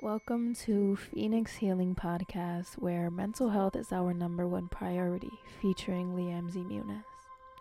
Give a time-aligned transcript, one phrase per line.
[0.00, 6.64] Welcome to Phoenix Healing Podcast, where mental health is our number one priority, featuring Leamsie
[6.64, 7.02] Muniz.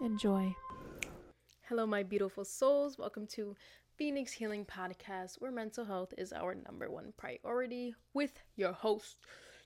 [0.01, 0.55] Enjoy.
[1.67, 2.95] Hello, my beautiful souls.
[2.99, 3.55] Welcome to
[3.95, 9.17] Phoenix Healing Podcast, where mental health is our number one priority, with your host,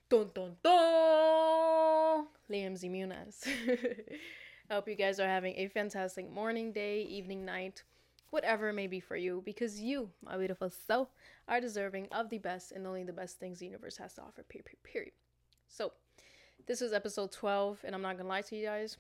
[0.10, 3.46] dun dun dun, Leamsie Muniz.
[4.70, 7.84] I hope you guys are having a fantastic morning, day, evening, night
[8.32, 11.10] whatever it may be for you, because you, my beautiful soul,
[11.48, 14.44] are deserving of the best and only the best things the universe has to offer,
[14.44, 14.82] period.
[14.84, 15.14] period.
[15.68, 15.92] So,
[16.66, 18.98] this is episode 12, and I'm not gonna lie to you guys.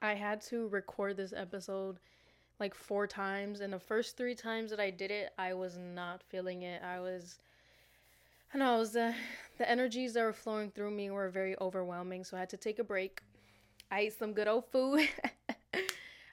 [0.00, 1.98] I had to record this episode
[2.58, 6.22] like four times, and the first three times that I did it, I was not
[6.22, 6.82] feeling it.
[6.82, 7.38] I was,
[8.54, 9.14] I know, it was the,
[9.58, 12.78] the energies that were flowing through me were very overwhelming, so I had to take
[12.78, 13.22] a break.
[13.90, 15.08] I ate some good old food.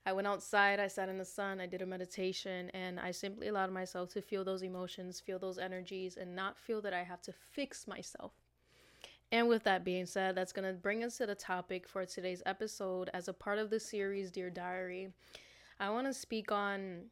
[0.05, 3.47] I went outside, I sat in the sun, I did a meditation, and I simply
[3.47, 7.21] allowed myself to feel those emotions, feel those energies, and not feel that I have
[7.23, 8.31] to fix myself.
[9.31, 12.43] And with that being said, that's going to bring us to the topic for today's
[12.45, 13.09] episode.
[13.13, 15.09] As a part of the series, Dear Diary,
[15.79, 17.05] I want to speak on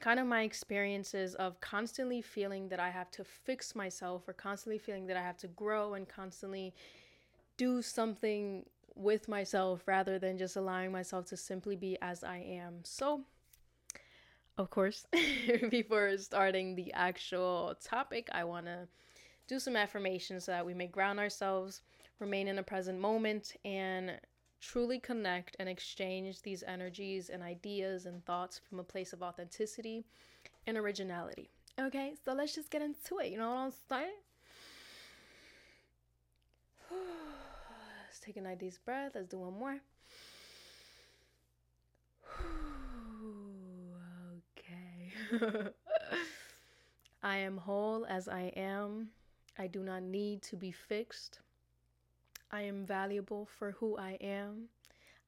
[0.00, 4.78] kind of my experiences of constantly feeling that I have to fix myself or constantly
[4.78, 6.74] feeling that I have to grow and constantly
[7.56, 12.80] do something with myself rather than just allowing myself to simply be as I am.
[12.84, 13.22] So,
[14.56, 15.06] of course,
[15.70, 18.88] before starting the actual topic, I want to
[19.48, 21.82] do some affirmations so that we may ground ourselves,
[22.18, 24.12] remain in the present moment, and
[24.60, 30.04] truly connect and exchange these energies and ideas and thoughts from a place of authenticity
[30.66, 31.50] and originality.
[31.78, 33.30] Okay, so let's just get into it.
[33.32, 34.12] You know what I'm saying?
[38.24, 39.12] take a nice deep breath.
[39.14, 39.78] Let's do one more.
[44.58, 45.12] okay.
[47.22, 49.08] I am whole as I am.
[49.58, 51.40] I do not need to be fixed.
[52.50, 54.68] I am valuable for who I am.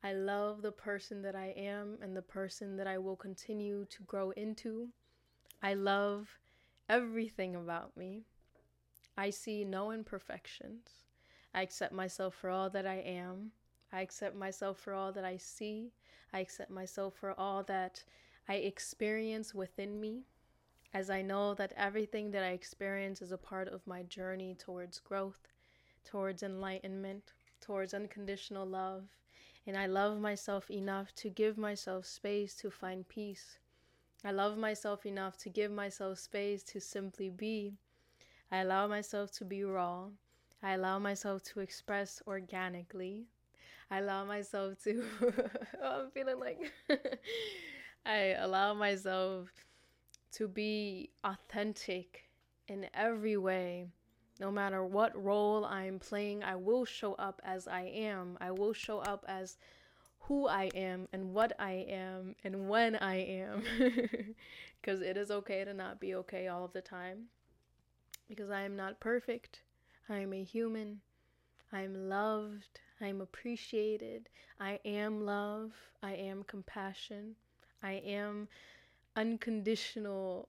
[0.03, 4.03] I love the person that I am and the person that I will continue to
[4.05, 4.89] grow into.
[5.62, 6.39] I love
[6.89, 8.23] everything about me.
[9.17, 11.06] I see no imperfections.
[11.56, 13.53] I accept myself for all that I am.
[13.91, 15.91] I accept myself for all that I see.
[16.31, 18.05] I accept myself for all that
[18.47, 20.27] I experience within me,
[20.93, 25.00] as I know that everything that I experience is a part of my journey towards
[25.00, 25.49] growth,
[26.05, 29.05] towards enlightenment, towards unconditional love.
[29.67, 33.59] And I love myself enough to give myself space to find peace.
[34.23, 37.78] I love myself enough to give myself space to simply be.
[38.53, 40.09] I allow myself to be raw.
[40.62, 43.27] I allow myself to express organically.
[43.91, 45.05] I allow myself to,
[45.83, 46.72] oh, I'm feeling like,
[48.06, 49.49] I allow myself
[50.33, 52.28] to be authentic
[52.69, 53.87] in every way.
[54.39, 58.37] No matter what role I'm playing, I will show up as I am.
[58.41, 59.56] I will show up as
[60.21, 63.62] who I am and what I am and when I am.
[64.81, 67.25] Because it is okay to not be okay all of the time.
[68.28, 69.62] Because I am not perfect.
[70.09, 71.00] I am a human.
[71.72, 72.81] I am loved.
[73.00, 74.28] I am appreciated.
[74.61, 75.72] I am love.
[76.03, 77.34] I am compassion.
[77.83, 78.49] I am
[79.17, 80.49] unconditional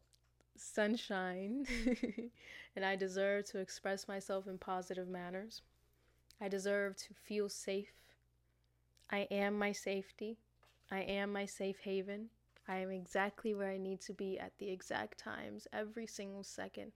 [0.56, 1.66] sunshine.
[2.75, 5.63] and I deserve to express myself in positive manners.
[6.39, 7.94] I deserve to feel safe.
[9.09, 10.38] I am my safety.
[10.91, 12.29] I am my safe haven.
[12.68, 16.91] I am exactly where I need to be at the exact times, every single second.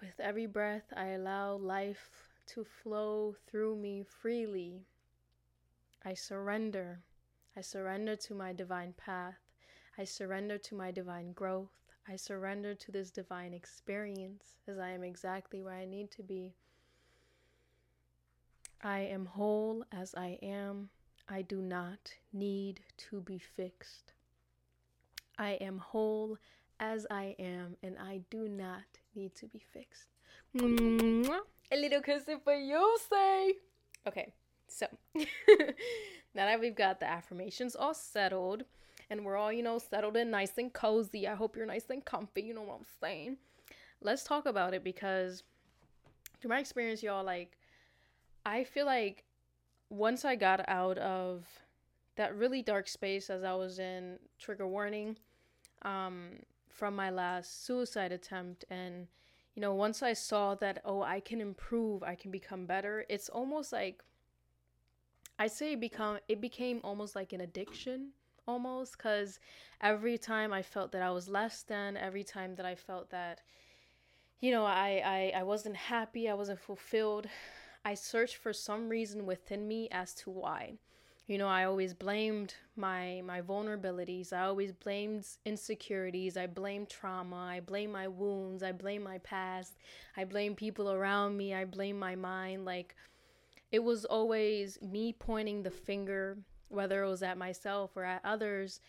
[0.00, 2.10] With every breath, I allow life
[2.54, 4.86] to flow through me freely.
[6.04, 7.00] I surrender.
[7.56, 9.38] I surrender to my divine path.
[9.98, 11.72] I surrender to my divine growth.
[12.06, 16.54] I surrender to this divine experience as I am exactly where I need to be.
[18.80, 20.90] I am whole as I am.
[21.28, 24.12] I do not need to be fixed.
[25.36, 26.38] I am whole
[26.80, 28.84] as I am, and I do not
[29.14, 30.08] need to be fixed.
[31.70, 33.54] A little kiss for you, say.
[34.06, 34.32] Okay,
[34.68, 38.64] so now that we've got the affirmations all settled
[39.10, 42.04] and we're all, you know, settled in nice and cozy, I hope you're nice and
[42.04, 43.36] comfy, you know what I'm saying?
[44.00, 45.42] Let's talk about it because
[46.40, 47.56] through my experience, y'all, like,
[48.46, 49.24] I feel like
[49.90, 51.46] once I got out of
[52.16, 55.16] that really dark space as I was in, trigger warning,
[55.82, 56.30] um,
[56.78, 59.08] from my last suicide attempt and
[59.54, 63.28] you know once i saw that oh i can improve i can become better it's
[63.28, 64.02] almost like
[65.38, 68.12] i say become it became almost like an addiction
[68.48, 69.38] almost because
[69.82, 73.42] every time I felt that I was less than, every time that I felt that,
[74.40, 77.28] you know, I, I, I wasn't happy, I wasn't fulfilled,
[77.84, 80.78] I searched for some reason within me as to why.
[81.28, 84.32] You know, I always blamed my my vulnerabilities.
[84.32, 86.38] I always blamed insecurities.
[86.38, 87.36] I blamed trauma.
[87.36, 88.62] I blame my wounds.
[88.62, 89.76] I blame my past.
[90.16, 91.52] I blame people around me.
[91.52, 92.64] I blame my mind.
[92.64, 92.96] Like
[93.70, 96.38] it was always me pointing the finger,
[96.68, 98.80] whether it was at myself or at others,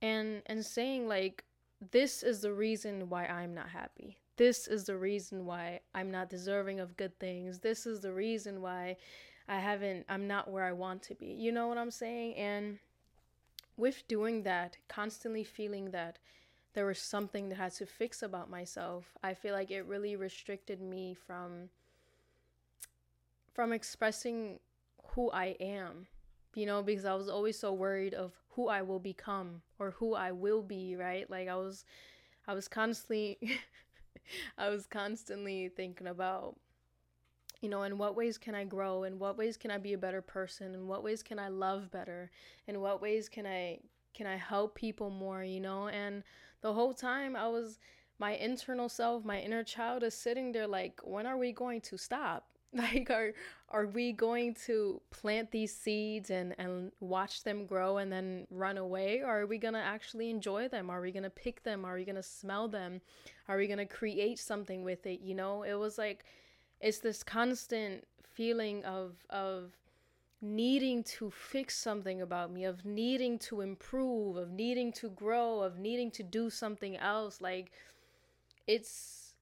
[0.00, 1.42] and and saying like
[1.90, 4.16] this is the reason why I'm not happy.
[4.36, 7.58] This is the reason why I'm not deserving of good things.
[7.58, 8.96] This is the reason why
[9.48, 11.26] I haven't, I'm not where I want to be.
[11.26, 12.34] You know what I'm saying?
[12.36, 12.78] And
[13.76, 16.18] with doing that, constantly feeling that
[16.74, 20.16] there was something that I had to fix about myself, I feel like it really
[20.16, 21.70] restricted me from
[23.52, 24.60] from expressing
[25.14, 26.06] who I am.
[26.54, 30.14] You know, because I was always so worried of who I will become or who
[30.14, 31.28] I will be, right?
[31.30, 31.84] Like I was
[32.46, 33.38] I was constantly
[34.58, 36.56] I was constantly thinking about
[37.60, 39.04] you know in what ways can i grow?
[39.04, 40.74] In what ways can i be a better person?
[40.74, 42.30] In what ways can i love better?
[42.66, 43.78] In what ways can i
[44.14, 45.88] can i help people more you know?
[45.88, 46.22] And
[46.62, 47.78] the whole time i was
[48.18, 51.96] my internal self my inner child is sitting there like when are we going to
[51.96, 52.46] stop?
[52.72, 53.32] Like are
[53.68, 58.78] are we going to plant these seeds and and watch them grow and then run
[58.78, 59.22] away?
[59.22, 60.88] Or are we going to actually enjoy them?
[60.88, 61.84] Are we going to pick them?
[61.84, 63.00] Are we going to smell them?
[63.48, 65.20] Are we going to create something with it?
[65.20, 65.64] You know?
[65.64, 66.24] It was like
[66.80, 69.72] it's this constant feeling of of
[70.42, 75.78] needing to fix something about me of needing to improve of needing to grow of
[75.78, 77.40] needing to do something else.
[77.40, 77.70] Like
[78.66, 79.34] it's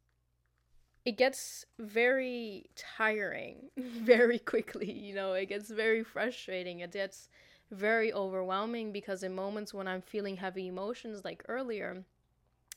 [1.04, 5.34] it gets very tiring very quickly you know?
[5.34, 6.80] It gets very frustrating.
[6.80, 7.28] It gets
[7.70, 12.02] very overwhelming because in moments when i'm feeling heavy emotions like earlier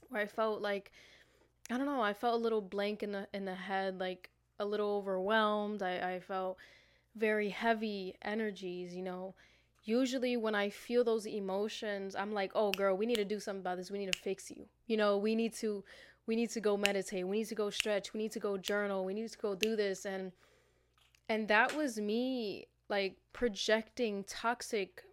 [0.10, 0.92] where i felt like
[1.70, 4.30] i don't know i felt a little blank in the in the head like
[4.62, 5.82] a little overwhelmed.
[5.82, 6.58] I, I felt
[7.16, 9.36] very heavy energies, you know.
[9.84, 13.62] Usually, when I feel those emotions, I'm like, oh, girl, we need to do something
[13.62, 13.90] about this.
[13.90, 14.68] We need to fix you.
[14.88, 15.84] You know, we need to.
[16.28, 17.28] We need to go meditate.
[17.28, 18.14] We need to go stretch.
[18.14, 19.04] We need to go journal.
[19.04, 20.32] We need to go do this and
[21.32, 25.04] and that was me like projecting toxic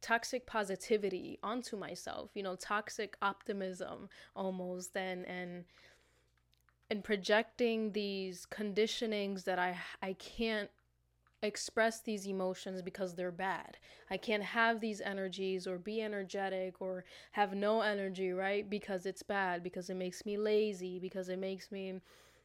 [0.00, 5.64] toxic positivity onto myself you know toxic optimism almost and and
[6.90, 10.70] and projecting these conditionings that I I can't
[11.42, 13.76] express these emotions because they're bad.
[14.10, 18.68] I can't have these energies or be energetic or have no energy, right?
[18.68, 22.00] Because it's bad, because it makes me lazy, because it makes me,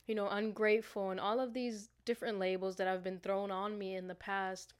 [0.07, 3.95] you know, ungrateful and all of these different labels that have been thrown on me
[3.95, 4.73] in the past.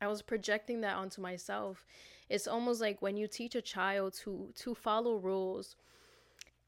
[0.00, 1.84] I was projecting that onto myself.
[2.28, 5.76] It's almost like when you teach a child to to follow rules,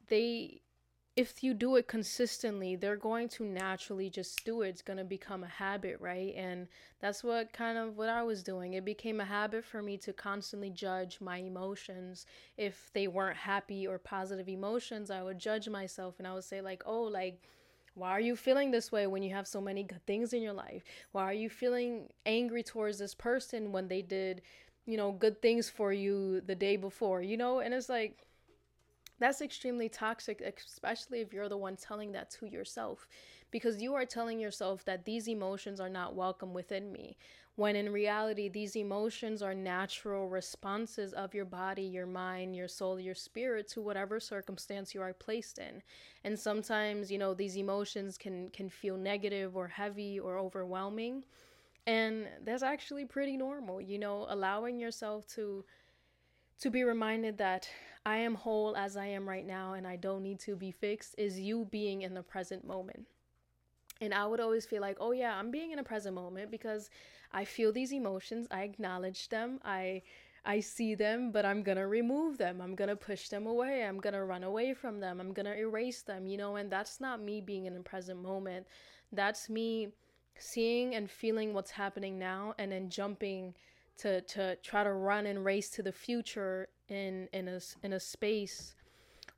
[0.08, 0.62] they
[1.16, 4.68] if you do it consistently, they're going to naturally just do it.
[4.68, 6.34] It's going to become a habit, right?
[6.36, 6.68] And
[7.00, 8.74] that's what kind of what I was doing.
[8.74, 12.26] It became a habit for me to constantly judge my emotions.
[12.58, 16.60] If they weren't happy or positive emotions, I would judge myself and I would say
[16.60, 17.48] like, "Oh, like
[17.94, 20.52] why are you feeling this way when you have so many good things in your
[20.52, 20.84] life?
[21.12, 24.42] Why are you feeling angry towards this person when they did,
[24.84, 28.25] you know, good things for you the day before?" You know, and it's like
[29.18, 33.08] that's extremely toxic, especially if you're the one telling that to yourself,
[33.50, 37.16] because you are telling yourself that these emotions are not welcome within me,
[37.54, 43.00] when in reality, these emotions are natural responses of your body, your mind, your soul,
[43.00, 45.82] your spirit to whatever circumstance you are placed in.
[46.24, 51.24] And sometimes, you know, these emotions can, can feel negative or heavy or overwhelming.
[51.86, 55.64] And that's actually pretty normal, you know, allowing yourself to
[56.58, 57.68] to be reminded that
[58.06, 61.16] I am whole as I am right now and I don't need to be fixed
[61.18, 63.04] is you being in the present moment.
[64.00, 66.88] And I would always feel like, oh yeah, I'm being in a present moment because
[67.32, 70.02] I feel these emotions, I acknowledge them, I
[70.44, 72.60] I see them, but I'm gonna remove them.
[72.60, 73.84] I'm gonna push them away.
[73.84, 75.20] I'm gonna run away from them.
[75.20, 78.68] I'm gonna erase them, you know, and that's not me being in the present moment.
[79.10, 79.88] That's me
[80.38, 83.54] seeing and feeling what's happening now and then jumping
[83.98, 88.00] to to try to run and race to the future in in a in a
[88.00, 88.74] space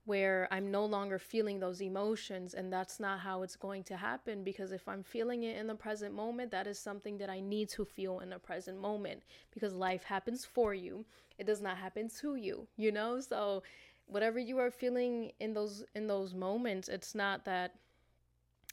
[0.05, 4.43] where I'm no longer feeling those emotions and that's not how it's going to happen
[4.43, 7.69] because if I'm feeling it in the present moment that is something that I need
[7.71, 9.23] to feel in the present moment
[9.53, 11.05] because life happens for you.
[11.39, 13.21] It does not happen to you you know?
[13.21, 13.63] So
[14.07, 17.75] whatever you are feeling in those in those moments it's not that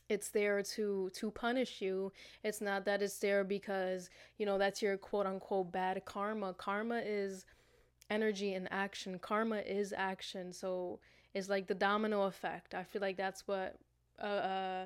[0.07, 2.11] it's there to to punish you
[2.43, 7.01] it's not that it's there because you know that's your quote unquote bad karma karma
[7.03, 7.45] is
[8.09, 9.19] energy and action.
[9.19, 10.53] Karma is action.
[10.53, 10.99] So
[11.33, 12.73] it's like the domino effect.
[12.73, 13.75] I feel like that's what
[14.21, 14.85] uh, uh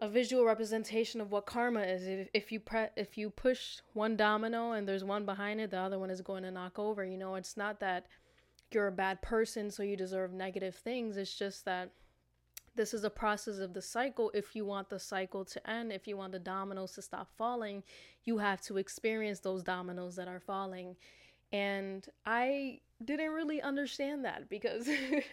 [0.00, 2.06] a visual representation of what karma is.
[2.06, 5.78] If, if you pre- if you push one domino and there's one behind it, the
[5.78, 7.04] other one is going to knock over.
[7.04, 8.06] You know, it's not that
[8.70, 11.16] you're a bad person so you deserve negative things.
[11.16, 11.90] It's just that
[12.78, 14.30] this is a process of the cycle.
[14.32, 17.82] If you want the cycle to end, if you want the dominoes to stop falling,
[18.24, 20.94] you have to experience those dominoes that are falling.
[21.52, 24.88] And I didn't really understand that because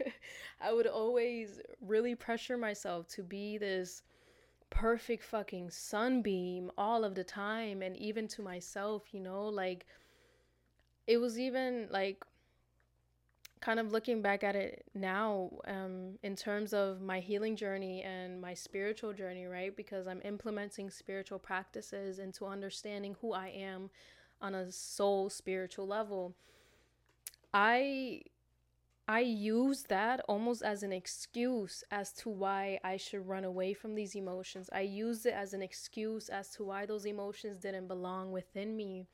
[0.61, 4.01] I would always really pressure myself to be this
[4.71, 9.85] perfect fucking sunbeam all of the time and even to myself, you know, like
[11.05, 12.25] it was even like
[13.65, 18.39] kind of looking back at it now um, in terms of my healing journey and
[18.39, 19.75] my spiritual journey, right?
[19.75, 23.89] Because I'm implementing spiritual practices into understanding who I am
[24.39, 26.35] on a soul spiritual level.
[27.55, 28.21] I
[29.07, 33.95] I use that almost as an excuse as to why I should run away from
[33.95, 34.69] these emotions.
[34.73, 39.07] I use it as an excuse as to why those emotions didn't belong within me.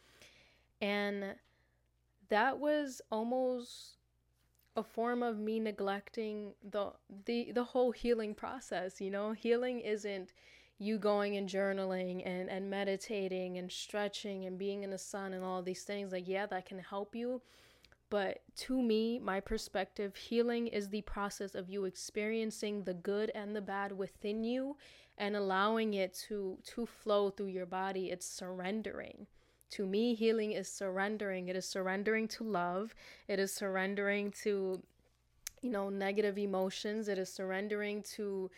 [0.82, 1.36] And
[2.30, 3.98] that was almost
[4.76, 6.92] a form of me neglecting the
[7.26, 9.32] the the whole healing process, you know?
[9.34, 10.34] Healing isn't
[10.80, 15.44] you going and journaling and and meditating and stretching and being in the sun and
[15.44, 17.42] all these things like yeah, that can help you
[18.12, 23.56] but to me, my perspective, healing is the process of you experiencing the good and
[23.56, 24.76] the bad within you
[25.18, 28.12] and allowing it to to flow through your body.
[28.12, 29.28] It's surrendering.
[29.72, 31.48] To me, healing is surrendering.
[31.48, 32.94] It is surrendering to love.
[33.28, 34.82] It is surrendering to
[35.62, 37.08] you know, negative emotions.
[37.08, 38.50] It is surrendering to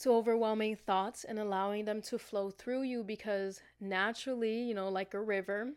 [0.00, 5.12] to overwhelming thoughts and allowing them to flow through you because naturally, you know, like
[5.12, 5.72] a river,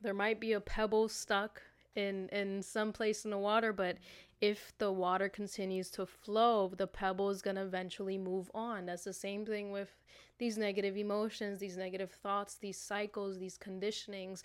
[0.00, 1.62] there might be a pebble stuck
[1.94, 3.96] in in some place in the water but
[4.40, 9.04] if the water continues to flow the pebble is going to eventually move on that's
[9.04, 9.90] the same thing with
[10.38, 14.42] these negative emotions these negative thoughts these cycles these conditionings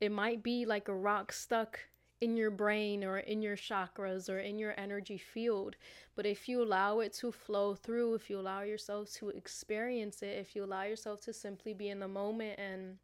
[0.00, 1.78] it might be like a rock stuck
[2.22, 5.74] in your brain or in your chakras or in your energy field.
[6.14, 10.38] But if you allow it to flow through, if you allow yourself to experience it,
[10.38, 12.98] if you allow yourself to simply be in the moment and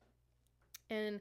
[0.88, 1.20] and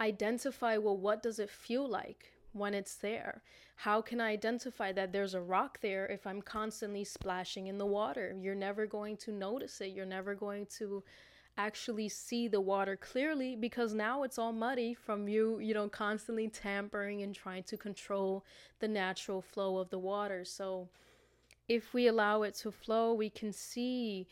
[0.00, 3.42] identify well what does it feel like when it's there?
[3.76, 7.86] How can i identify that there's a rock there if i'm constantly splashing in the
[7.86, 8.34] water?
[8.40, 9.92] You're never going to notice it.
[9.92, 11.02] You're never going to
[11.56, 16.48] actually see the water clearly because now it's all muddy from you you know constantly
[16.48, 18.44] tampering and trying to control
[18.80, 20.44] the natural flow of the water.
[20.44, 20.88] So
[21.68, 24.26] if we allow it to flow we can see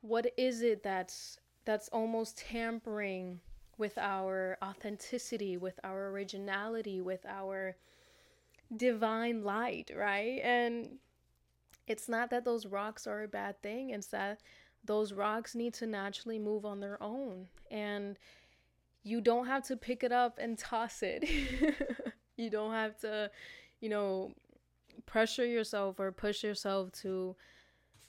[0.00, 3.40] what is it that's that's almost tampering
[3.78, 7.76] with our authenticity, with our originality, with our
[8.76, 10.40] divine light, right?
[10.42, 10.98] And
[11.86, 14.40] it's not that those rocks are a bad thing, it's that
[14.84, 17.48] those rocks need to naturally move on their own.
[17.70, 18.18] And
[19.04, 21.28] you don't have to pick it up and toss it.
[22.36, 23.30] you don't have to,
[23.80, 24.32] you know,
[25.06, 27.36] pressure yourself or push yourself to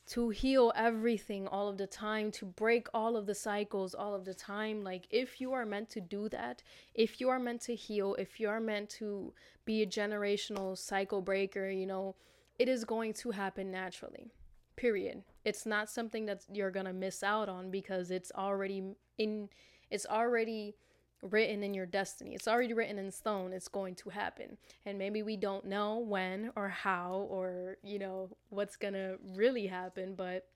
[0.10, 4.26] to heal everything all of the time, to break all of the cycles all of
[4.26, 4.84] the time.
[4.84, 6.64] Like, if you are meant to do that,
[6.96, 9.34] if you are meant to heal, if you are meant to
[9.66, 12.16] be a generational cycle breaker, you know,
[12.58, 14.32] it is going to happen naturally.
[14.76, 15.24] Period.
[15.46, 19.50] It's not something that you're going to miss out on because it's already in,
[19.92, 20.76] it's already
[21.22, 22.34] written in your destiny.
[22.34, 23.54] It's already written in stone.
[23.54, 24.58] It's going to happen.
[24.86, 29.68] And maybe we don't know when or how or, you know, what's going to really
[29.68, 30.48] happen, but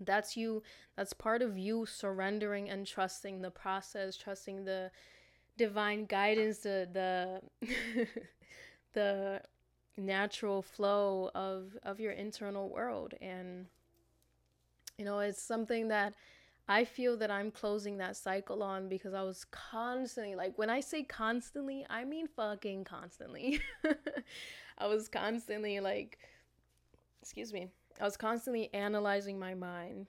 [0.00, 0.62] that's you
[0.96, 4.90] that's part of you surrendering and trusting the process, trusting the
[5.56, 7.66] divine guidance, the the
[8.92, 9.42] the
[9.96, 13.66] natural flow of of your internal world and
[14.98, 16.12] you know, it's something that
[16.68, 20.80] I feel that I'm closing that cycle on because I was constantly like when I
[20.80, 23.60] say constantly, I mean fucking constantly.
[24.78, 26.18] I was constantly like
[27.22, 27.68] excuse me.
[28.00, 30.06] I was constantly analyzing my mind.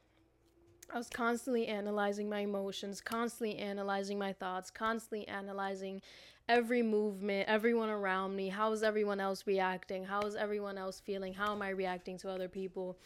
[0.94, 6.02] I was constantly analyzing my emotions, constantly analyzing my thoughts, constantly analyzing
[6.48, 8.50] every movement, everyone around me.
[8.50, 10.04] How is everyone else reacting?
[10.04, 11.34] How is everyone else feeling?
[11.34, 12.98] How am I reacting to other people?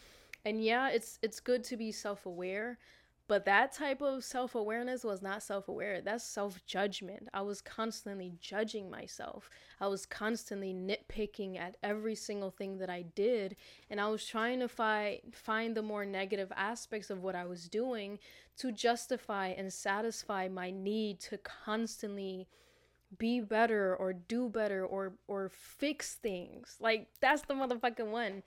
[0.45, 2.77] And yeah, it's it's good to be self-aware,
[3.27, 6.01] but that type of self awareness was not self aware.
[6.01, 7.29] That's self judgment.
[7.33, 9.49] I was constantly judging myself.
[9.79, 13.55] I was constantly nitpicking at every single thing that I did.
[13.89, 17.69] And I was trying to fi- find the more negative aspects of what I was
[17.69, 18.19] doing
[18.57, 22.47] to justify and satisfy my need to constantly
[23.17, 26.75] be better or do better or or fix things.
[26.79, 28.43] Like that's the motherfucking one.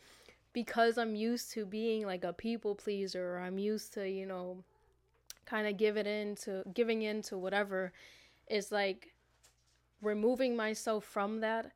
[0.56, 4.64] Because I'm used to being like a people pleaser I'm used to, you know,
[5.44, 7.92] kind of giving it into giving in to whatever
[8.48, 9.12] is like
[10.00, 11.72] removing myself from that.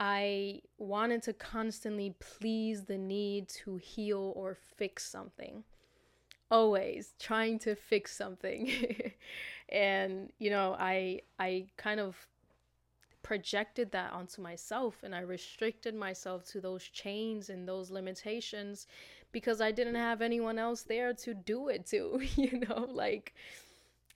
[0.00, 5.62] I wanted to constantly please the need to heal or fix something.
[6.50, 8.68] Always trying to fix something.
[9.68, 12.26] and you know i i kind of
[13.28, 18.86] projected that onto myself and i restricted myself to those chains and those limitations
[19.32, 22.88] because i didn't have anyone else there to do it to you know?
[22.90, 23.34] Like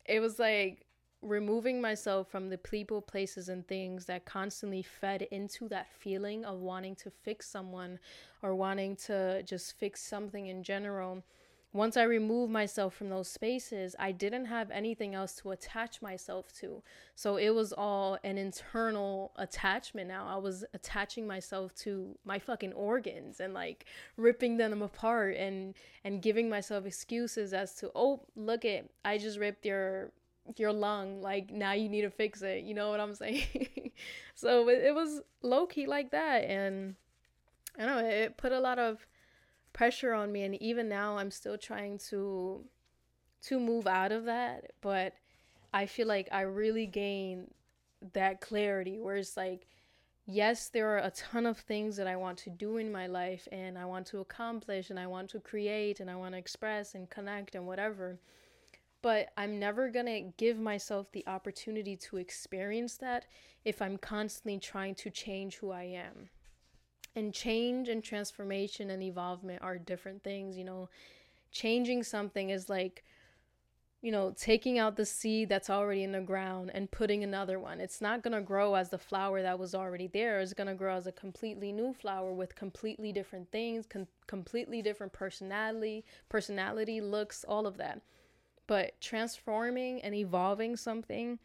[0.07, 0.87] it was like
[1.21, 6.61] removing myself from the people places and things that constantly fed into that feeling of
[6.61, 7.99] wanting to fix someone
[8.41, 11.23] or wanting to just fix something in general
[11.75, 16.53] once I removed myself from those spaces, I didn't have anything else to attach myself
[16.61, 16.83] to.
[17.15, 20.27] So it was all an internal attachment now.
[20.29, 23.87] I was attaching myself to my fucking organs and like
[24.19, 25.75] ripping them apart and
[26.05, 30.13] and giving myself excuses as to, "Oh, look it, I just ripped your
[30.57, 33.93] your lung like now you need to fix it you know what i'm saying
[34.35, 36.97] so it, was low key like that and
[37.79, 39.07] i don't know it put a lot of
[39.73, 42.65] pressure on me and even now I'm still trying to
[43.43, 45.15] to move out of that, but
[45.75, 47.51] I feel like I really gain
[48.13, 49.67] that clarity where it's like
[50.27, 53.49] yes, there are a ton of things that I want to do in my life
[53.51, 56.95] and I want to accomplish and I want to create and I want to express
[56.95, 58.19] and connect and whatever.
[59.03, 63.27] But I'm never going to give myself the opportunity to experience that
[63.65, 66.29] if I'm constantly trying to change who I am
[67.15, 70.89] and change and transformation and evolvement are different things you know.
[71.51, 73.05] Changing something is like
[74.01, 77.81] you know taking out the seed that's already in the ground and putting another one.
[77.81, 80.41] It's not going to grow as the flower that was already there.
[80.41, 84.83] It's going to grow as a completely new flower with completely different things com- completely
[84.83, 88.01] different personality personality looks all of that.
[88.67, 91.39] But transforming and evolving something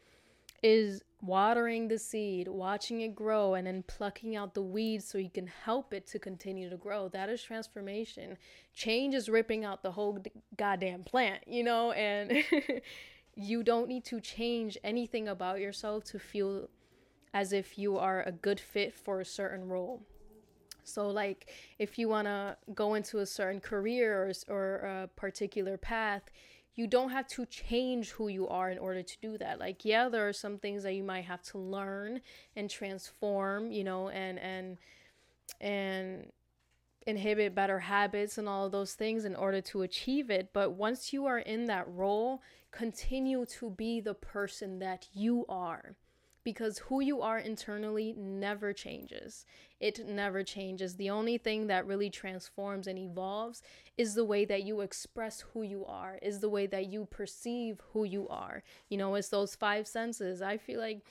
[0.62, 5.30] is watering the seed, watching it grow, and then plucking out the weeds so you
[5.30, 7.08] can help it to continue to grow.
[7.08, 8.36] That is transformation.
[8.74, 10.22] Change is ripping out the whole
[10.56, 12.44] goddamn plant, you know, and
[13.34, 16.68] you don't need to change anything about yourself to feel
[17.34, 20.02] as if you are a good fit for a certain role.
[20.84, 25.76] So, like, if you want to go into a certain career or, or a particular
[25.76, 26.22] path,
[26.74, 29.58] you don't have to change who you are in order to do that.
[29.58, 32.20] Like yeah there are some things that you might have to learn
[32.56, 34.78] and transform you know and and
[35.60, 36.32] and
[37.06, 40.50] inhibit better habits and all of those things in order to achieve it.
[40.52, 45.96] But once you are in that role continue to be the person that you are
[46.48, 49.44] because who you are internally never changes.
[49.80, 50.96] It never changes.
[50.96, 53.60] The only thing that really transforms and evolves
[53.98, 57.82] is the way that you express who you are, is the way that you perceive
[57.92, 58.62] who you are.
[58.88, 60.40] You know, it's those five senses.
[60.40, 61.02] I feel like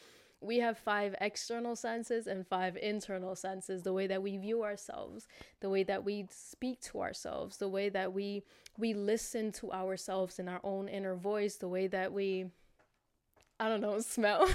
[0.42, 5.28] we have five external senses and five internal senses the way that we view ourselves
[5.62, 8.44] the way that we speak to ourselves the way that we
[8.78, 12.46] we listen to ourselves in our own inner voice the way that we
[13.60, 14.48] i don't know smell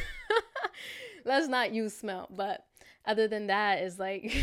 [1.25, 2.29] let's not use smell.
[2.31, 2.64] But
[3.05, 4.35] other than that, is like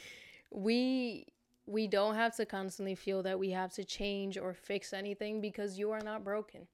[0.50, 1.26] we
[1.66, 5.78] we don't have to constantly feel that we have to change or fix anything because
[5.78, 6.66] you are not broken.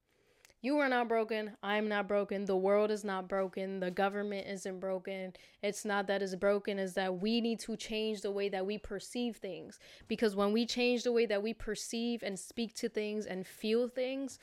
[0.63, 1.53] You are not broken.
[1.63, 2.45] I'm not broken.
[2.45, 3.81] The world is not broken.
[3.81, 5.33] The government isn't broken.
[5.63, 8.77] It's not that it's broken, is that we need to change the way that we
[8.77, 9.79] perceive things.
[10.07, 13.89] Because when we change the way that we perceive and speak to things and feel
[13.89, 14.39] things,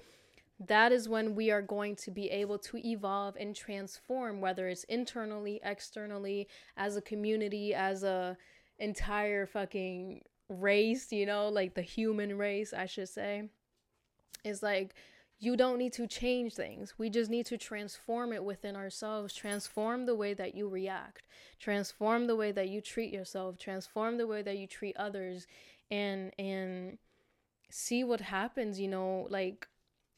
[0.59, 4.83] that is when we are going to be able to evolve and transform whether it's
[4.85, 8.35] internally externally as a community as a
[8.79, 13.49] entire fucking race you know like the human race i should say.
[14.43, 14.93] Is like
[15.39, 16.93] you don't need to change things.
[16.97, 19.33] We just need to transform it within ourselves.
[19.33, 21.27] Transform the way that you react.
[21.59, 23.59] Transform the way that you treat yourself.
[23.59, 25.45] Transform the way that you treat others
[25.91, 26.97] and and
[27.69, 29.67] see what happens you know like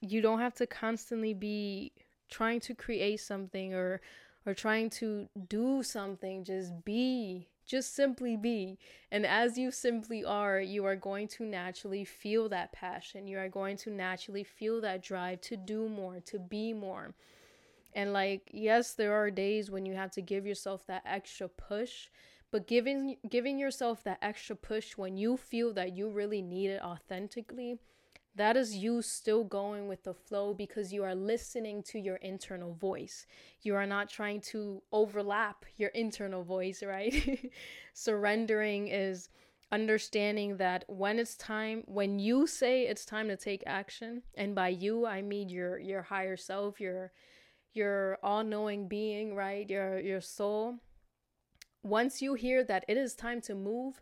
[0.01, 1.91] you don't have to constantly be
[2.29, 4.01] trying to create something or
[4.45, 6.43] or trying to do something.
[6.43, 8.79] Just be just simply be.
[9.11, 13.27] And as you simply are you are going to naturally feel that passion.
[13.27, 17.13] You are going to naturally feel that drive to do more to be more.
[17.93, 22.09] And like yes there are days when you have to give yourself that extra push
[22.51, 26.81] but giving giving yourself that extra push when you feel that you really need it
[26.81, 27.77] authentically
[28.35, 32.73] that is you still going with the flow because you are listening to your internal
[32.73, 33.25] voice.
[33.61, 37.51] You are not trying to overlap your internal voice, right?
[37.93, 39.29] Surrendering is
[39.71, 44.67] understanding that when it's time when you say it's time to take action and by
[44.67, 47.11] you I mean your your higher self, your
[47.73, 49.69] your all-knowing being, right?
[49.69, 50.75] Your your soul.
[51.83, 54.01] Once you hear that it is time to move,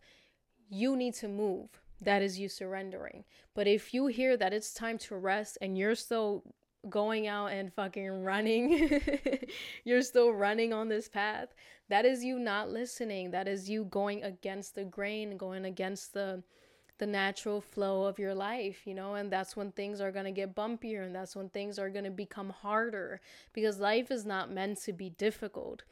[0.69, 1.69] you need to move
[2.01, 3.23] that is you surrendering.
[3.53, 6.43] But if you hear that it's time to rest and you're still
[6.89, 9.01] going out and fucking running,
[9.83, 11.49] you're still running on this path,
[11.89, 13.31] that is you not listening.
[13.31, 16.43] That is you going against the grain, going against the
[16.99, 20.31] the natural flow of your life, you know, and that's when things are going to
[20.31, 23.21] get bumpier and that's when things are going to become harder
[23.53, 25.83] because life is not meant to be difficult.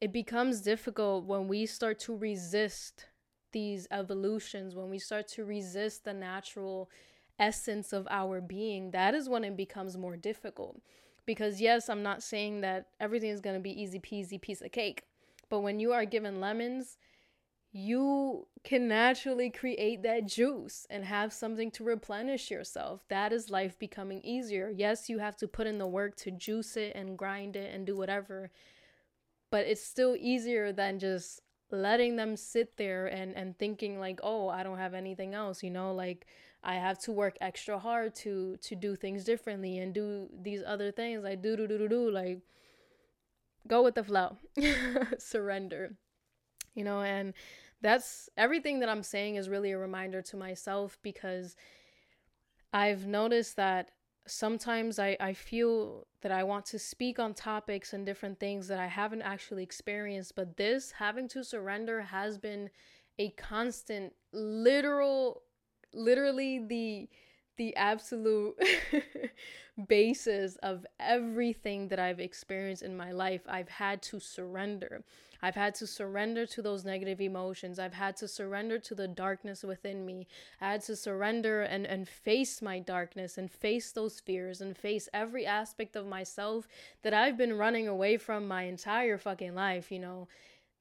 [0.00, 3.06] It becomes difficult when we start to resist
[3.52, 6.90] these evolutions, when we start to resist the natural
[7.38, 10.80] essence of our being, that is when it becomes more difficult.
[11.26, 14.72] Because, yes, I'm not saying that everything is going to be easy peasy piece of
[14.72, 15.04] cake,
[15.48, 16.96] but when you are given lemons,
[17.70, 23.02] you can naturally create that juice and have something to replenish yourself.
[23.08, 24.72] That is life becoming easier.
[24.74, 27.86] Yes, you have to put in the work to juice it and grind it and
[27.86, 28.50] do whatever,
[29.50, 34.48] but it's still easier than just letting them sit there and and thinking like oh
[34.48, 36.26] i don't have anything else you know like
[36.64, 40.90] i have to work extra hard to to do things differently and do these other
[40.90, 42.40] things like do do do do do like
[43.66, 44.36] go with the flow
[45.18, 45.94] surrender
[46.74, 47.34] you know and
[47.82, 51.54] that's everything that i'm saying is really a reminder to myself because
[52.72, 53.90] i've noticed that
[54.28, 58.78] sometimes I, I feel that I want to speak on topics and different things that
[58.78, 62.70] I haven't actually experienced, but this having to surrender has been
[63.18, 65.42] a constant literal
[65.94, 67.08] literally the
[67.56, 68.54] the absolute
[69.88, 73.42] basis of everything that I've experienced in my life.
[73.48, 75.02] I've had to surrender.
[75.40, 77.78] I've had to surrender to those negative emotions.
[77.78, 80.26] I've had to surrender to the darkness within me.
[80.60, 85.08] I had to surrender and, and face my darkness and face those fears and face
[85.14, 86.66] every aspect of myself
[87.02, 90.28] that I've been running away from my entire fucking life, you know.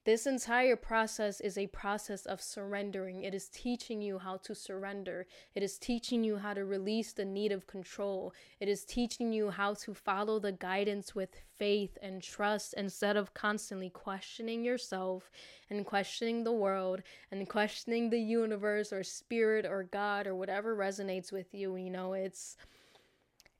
[0.07, 3.23] This entire process is a process of surrendering.
[3.23, 5.27] It is teaching you how to surrender.
[5.53, 8.33] It is teaching you how to release the need of control.
[8.61, 13.33] It is teaching you how to follow the guidance with faith and trust instead of
[13.33, 15.29] constantly questioning yourself
[15.69, 21.33] and questioning the world and questioning the universe or spirit or God or whatever resonates
[21.33, 21.75] with you.
[21.75, 22.55] You know, it's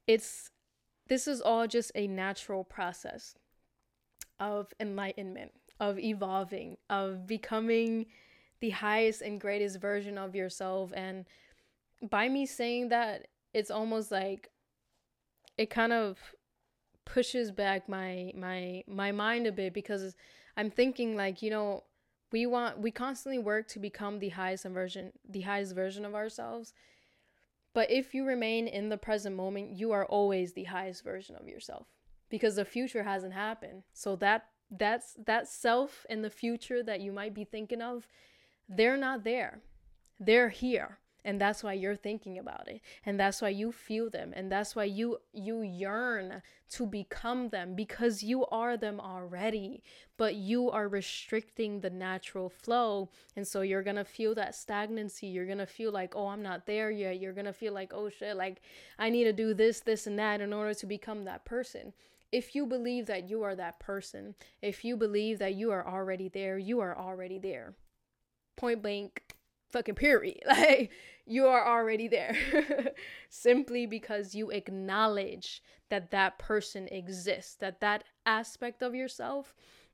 [0.08, 0.50] it's
[1.10, 3.36] this is all just a natural process
[4.40, 8.08] of enlightenment of evolving, of becoming
[8.60, 10.92] the highest and greatest version of yourself.
[10.96, 11.26] And
[12.10, 14.50] by me saying that, it's almost like
[15.58, 16.18] it kind of
[17.06, 20.16] pushes back my my my mind a bit because
[20.56, 21.84] I'm thinking like, you know,
[22.32, 26.74] we want we constantly work to become the highest version the highest version of ourselves.
[27.74, 31.48] But if you remain in the present moment, you are always the highest version of
[31.48, 31.88] yourself
[32.30, 33.84] because the future hasn't happened.
[33.94, 38.08] So that that's that self in the future that you might be thinking of
[38.70, 39.62] they're not there.
[40.20, 44.32] They're here and that's why you're thinking about it and that's why you feel them
[44.34, 49.84] and that's why you you yearn to become them because you are them already
[50.16, 55.28] but you are restricting the natural flow and so you're going to feel that stagnancy.
[55.28, 57.20] You're going to feel like oh I'm not there yet.
[57.20, 58.62] You're going to feel like oh shit like
[58.98, 61.94] I need to do this this and that in order to become that person
[62.32, 66.30] if you believe that you are that person, if you believe that you are already
[66.30, 67.76] there, you are already there.
[68.56, 69.36] Point blank,
[69.72, 70.42] fucking period.
[70.48, 70.92] Like,
[71.26, 72.36] you are already there.
[73.30, 79.54] Simply because you acknowledge that that person exists, that that aspect of yourself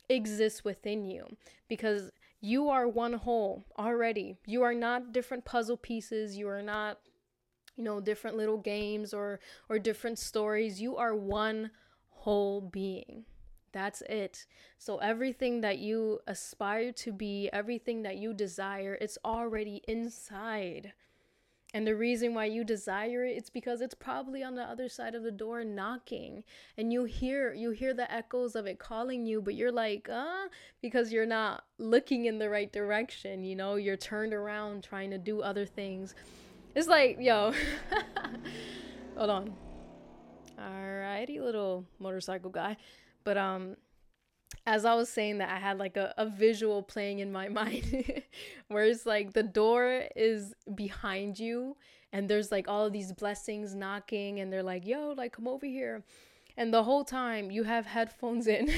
[0.09, 1.37] exists within you.
[1.67, 4.37] Because you are one whole already.
[4.45, 6.37] You are not different puzzle pieces.
[6.37, 6.99] You are not,
[7.77, 10.81] you know, different little games or or different stories.
[10.81, 11.71] You are one
[12.23, 13.25] whole being.
[13.73, 14.45] That's it.
[14.77, 20.93] So, everything that you aspire to be, everything that you desire, it's already inside.
[21.73, 25.15] And the reason why you desire it, it's because it's probably on the other side
[25.15, 26.43] of the door knocking.
[26.77, 30.47] And you hear you hear the echoes of it calling you, but you're like, uh,
[30.81, 35.17] because you're not looking in the right direction, you know, you're turned around trying to
[35.17, 36.13] do other things.
[36.75, 37.53] It's like, yo,
[39.17, 39.72] hold on.
[40.63, 42.77] Alrighty, little motorcycle guy.
[43.23, 43.75] But um
[44.65, 48.23] as I was saying that, I had like a, a visual playing in my mind
[48.67, 51.75] where it's like the door is behind you
[52.11, 56.03] and there's like all these blessings knocking and they're like, yo, like come over here.
[56.55, 58.69] And the whole time you have headphones in.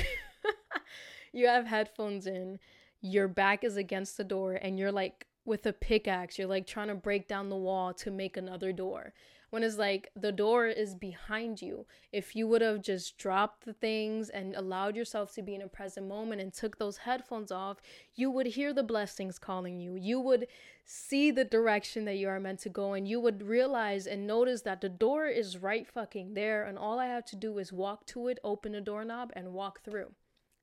[1.33, 2.59] you have headphones in,
[3.01, 6.87] your back is against the door, and you're like with a pickaxe, you're like trying
[6.87, 9.13] to break down the wall to make another door
[9.55, 11.85] when it's like the door is behind you.
[12.11, 15.67] If you would have just dropped the things and allowed yourself to be in a
[15.69, 17.77] present moment and took those headphones off,
[18.15, 19.95] you would hear the blessings calling you.
[19.95, 20.47] You would
[20.83, 24.61] see the direction that you are meant to go and you would realize and notice
[24.63, 28.05] that the door is right fucking there and all I have to do is walk
[28.07, 30.11] to it, open the doorknob and walk through.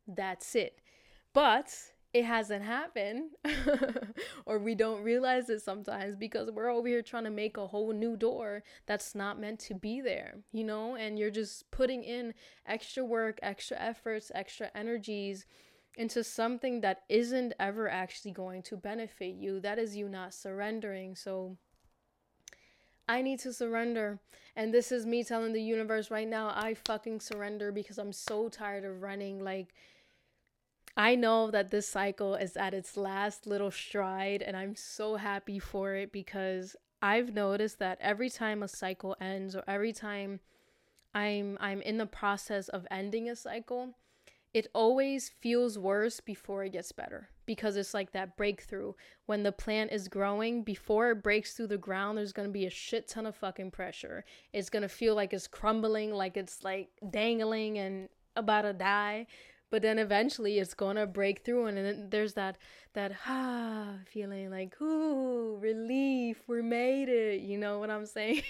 [0.06, 0.82] That's it.
[1.32, 1.74] But
[2.12, 3.30] it hasn't happened
[4.46, 7.92] or we don't realize it sometimes because we're over here trying to make a whole
[7.92, 12.34] new door that's not meant to be there you know and you're just putting in
[12.66, 15.46] extra work extra efforts extra energies
[15.96, 21.14] into something that isn't ever actually going to benefit you that is you not surrendering
[21.14, 21.56] so
[23.08, 24.20] I need to surrender.
[24.54, 28.48] And this is me telling the universe right now, I fucking surrender because I'm so
[28.48, 29.42] tired of running.
[29.42, 29.74] Like,
[30.96, 35.58] I know that this cycle is at its last little stride, and I'm so happy
[35.58, 40.40] for it because I've noticed that every time a cycle ends or every time
[41.14, 43.94] I'm I'm in the process of ending a cycle,
[44.52, 48.92] it always feels worse before it gets better because it's like that breakthrough.
[49.24, 52.70] When the plant is growing before it breaks through the ground there's to be a
[52.70, 54.24] shit ton of fucking pressure.
[54.52, 59.26] It's to feel like it's crumbling like it's like dangling and about to die
[59.72, 62.58] but then eventually it's gonna break through and then there's that
[62.92, 68.44] that ah feeling like ooh relief we made it you know what i'm saying?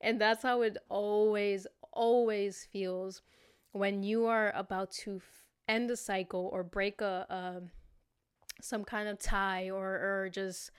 [0.00, 3.22] And that's how it always always feels
[3.72, 5.20] when you are about to
[5.66, 7.62] end a cycle or break a, a
[8.60, 10.70] some kind of tie or or just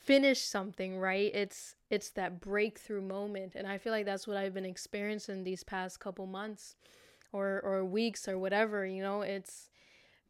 [0.00, 1.30] finish something right?
[1.32, 5.62] It's it's that breakthrough moment and i feel like that's what i've been experiencing these
[5.62, 6.74] past couple months
[7.32, 9.68] or or weeks or whatever you know it's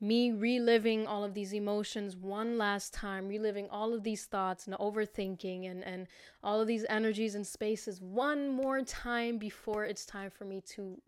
[0.01, 4.77] me reliving all of these emotions one last time reliving all of these thoughts and
[4.77, 6.07] overthinking and and
[6.43, 11.01] all of these energies and spaces one more time before it's time for me to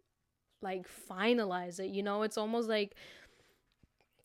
[0.63, 2.23] like finalize it you know?
[2.23, 2.97] It's almost like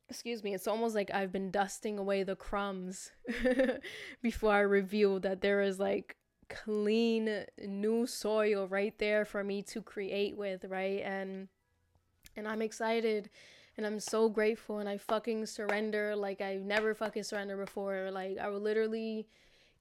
[0.10, 3.12] excuse me it's almost like i've been dusting away the crumbs
[4.22, 6.18] before i reveal that there is like
[6.50, 11.48] clean new soil right there for me to create with right and
[12.36, 13.30] and I'm excited
[13.78, 18.10] and I'm so grateful and I fucking surrender like I've never fucking surrendered before.
[18.12, 19.28] Like I will literally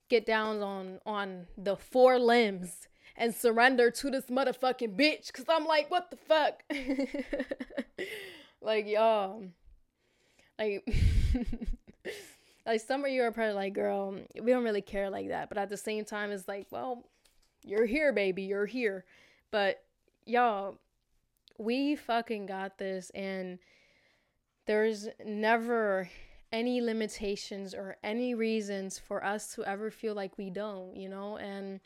[0.08, 5.66] get down on on the four limbs and surrender to this motherfucking bitch cuz I'm
[5.66, 6.62] like what the fuck?
[8.60, 9.44] like y'all
[10.58, 10.86] like
[12.66, 15.58] like some of you are probably like girl we don't really care like that but
[15.58, 17.04] at the same time it's like well
[17.64, 19.04] you're here baby you're here
[19.50, 19.82] but
[20.26, 20.76] y'all
[21.58, 23.58] we fucking got this and
[24.66, 26.08] there's never
[26.52, 31.38] any limitations or any reasons for us to ever feel like we don't, you know?
[31.38, 31.80] And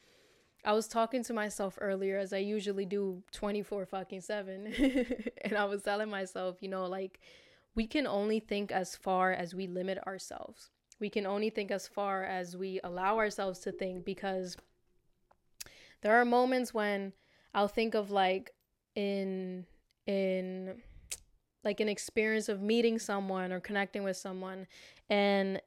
[0.65, 4.67] I was talking to myself earlier as I usually do 24 fucking 7
[5.45, 7.21] and I was telling myself, you know, like
[7.77, 10.71] we can only think as far as we limit ourselves.
[10.99, 14.57] We can only think as far as we allow ourselves to think because
[16.01, 17.13] there are moments when
[17.55, 18.53] I'll think of like
[18.95, 19.67] in
[20.07, 20.81] in
[21.65, 24.67] like an experience of meeting someone or connecting with someone
[25.11, 25.61] and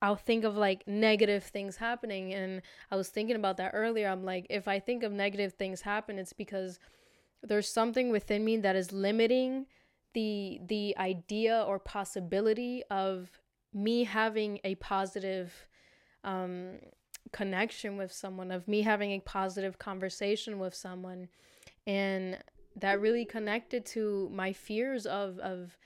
[0.00, 4.24] I'll think of like negative things happening and I was thinking about that earlier I'm
[4.24, 6.80] like if I think of negative things happen it's because
[7.42, 9.66] there's something within me that is limiting
[10.14, 13.30] the the idea or possibility of
[13.74, 15.66] me having a positive
[16.24, 16.78] um,
[17.32, 21.28] connection with someone of me having a positive conversation with someone.
[21.86, 22.38] And
[22.76, 25.76] that really connected to my fears of of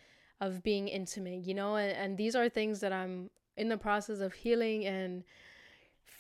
[0.41, 1.77] of being intimate you know?
[1.77, 5.25] And, and these are things that i'm in the process of healing and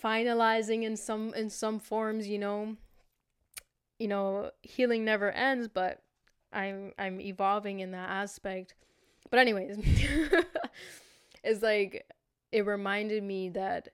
[0.03, 2.77] finalizing in some in some forms you know?
[3.99, 6.03] You know healing never ends but
[6.57, 8.75] i'm i'm evolving in that aspect.
[9.31, 9.79] But anyways
[11.45, 12.07] it's like
[12.53, 13.89] it reminded me that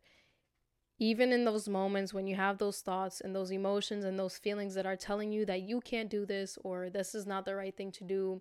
[0.98, 4.74] even in those moments when you have those thoughts and those emotions and those feelings
[4.74, 7.76] that are telling you that you can't do this or this is not the right
[7.76, 8.40] thing to do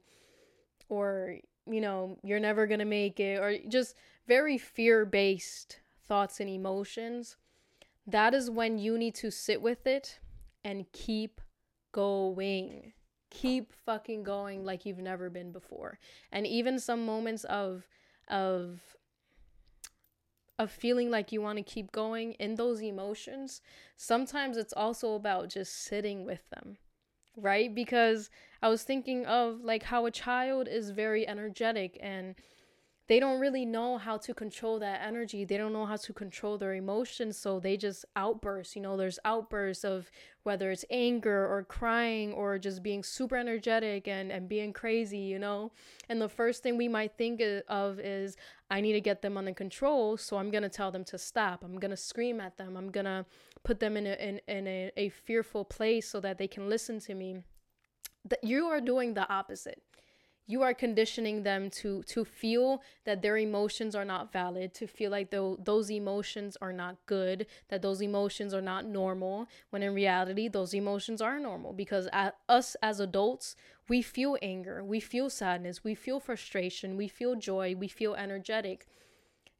[0.89, 3.95] or you know you're never going to make it or just
[4.27, 7.37] very fear-based thoughts and emotions
[8.05, 10.19] that is when you need to sit with it
[10.63, 11.41] and keep
[11.91, 12.93] going
[13.31, 15.97] keep fucking going like you've never been before.
[16.31, 17.87] And even some moments of
[18.27, 18.79] of
[20.59, 23.61] of feeling like you want to keep going in those emotions,
[23.97, 26.77] sometimes it's also about just sitting with them.
[27.35, 27.73] Right?
[27.73, 28.29] Because
[28.61, 32.35] I was thinking of like how a child is very energetic and
[33.11, 35.43] they don't really know how to control that energy.
[35.43, 37.37] They don't know how to control their emotions.
[37.37, 38.73] So they just outburst.
[38.73, 40.09] You know, there's outbursts of
[40.43, 45.39] whether it's anger or crying or just being super energetic and, and being crazy, you
[45.39, 45.73] know.
[46.07, 48.37] And the first thing we might think of is,
[48.69, 50.15] I need to get them under control.
[50.15, 51.65] So I'm going to tell them to stop.
[51.65, 52.77] I'm going to scream at them.
[52.77, 53.25] I'm going to
[53.65, 57.01] put them in a, in, in a, a fearful place so that they can listen
[57.01, 57.43] to me.
[58.23, 59.81] That you are doing the opposite
[60.47, 65.11] you are conditioning them to to feel that their emotions are not valid to feel
[65.11, 69.93] like th- those emotions are not good that those emotions are not normal when in
[69.93, 71.73] reality those emotions are normal.
[71.73, 73.55] Because at, us as adults
[73.87, 78.87] we feel anger we feel sadness we feel frustration we feel joy we feel energetic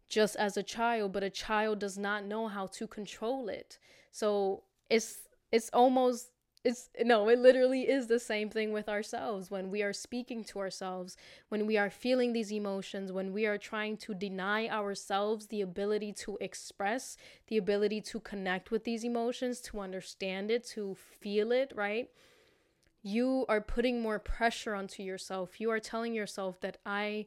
[0.09, 3.77] just as a child but a child does not know how to control it.
[4.11, 5.19] So it's
[5.51, 6.30] it's almost
[6.63, 9.49] it's no it literally is the same thing with ourselves.
[9.49, 11.17] When we are speaking to ourselves
[11.49, 16.13] when we are feeling these emotions when we are trying to deny ourselves the ability
[16.13, 21.71] to express the ability to connect with these emotions to understand it to feel it
[21.75, 22.09] right?
[23.03, 25.59] You are putting more pressure onto yourself.
[25.59, 27.25] You are telling yourself that i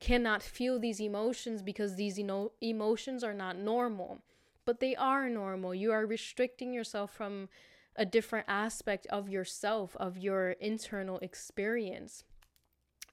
[0.00, 2.18] cannot feel these emotions because these
[2.60, 4.18] emotions are not normal.
[4.64, 5.74] But they are normal.
[5.74, 7.48] You are restricting yourself from
[7.96, 12.24] a different aspect of yourself, of your internal experience.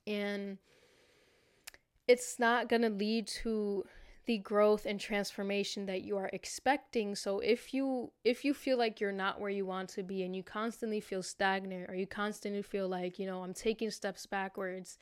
[0.07, 0.57] And
[2.07, 3.85] it's not going to lead to
[4.25, 9.01] the growth and transformation that you are expecting so if you if you feel like
[9.01, 12.61] you're not where you want to be and you constantly feel stagnant or you constantly
[12.61, 14.99] feel like you know i'm taking steps backwards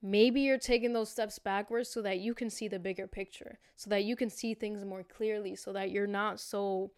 [0.00, 3.90] maybe you're taking those steps backwards so that you can see the bigger picture so
[3.90, 6.92] that you can see things more clearly so that you're not so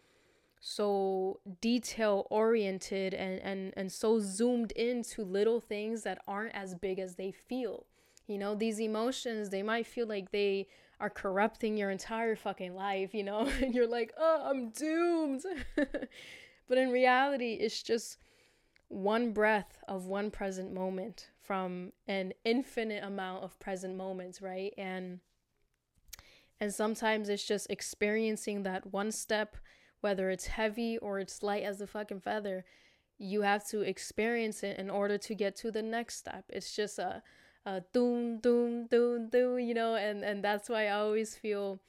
[0.66, 6.98] so detail oriented and, and, and so zoomed into little things that aren't as big
[6.98, 7.84] as they feel.
[8.26, 10.68] You know, these emotions, they might feel like they
[11.00, 15.42] are corrupting your entire fucking life, you know, and you're like, oh, I'm doomed.
[15.76, 18.16] but in reality, it's just
[18.88, 24.72] one breath of one present moment from an infinite amount of present moments, right?
[24.78, 25.20] And
[26.58, 29.58] and sometimes it's just experiencing that one step
[30.04, 32.62] whether it's heavy or it's light as a fucking feather,
[33.16, 36.44] you have to experience it in order to get to the next step.
[36.50, 37.22] It's just a,
[37.64, 41.80] a doom, doom, doom, doom, you know, and, and that's why I always feel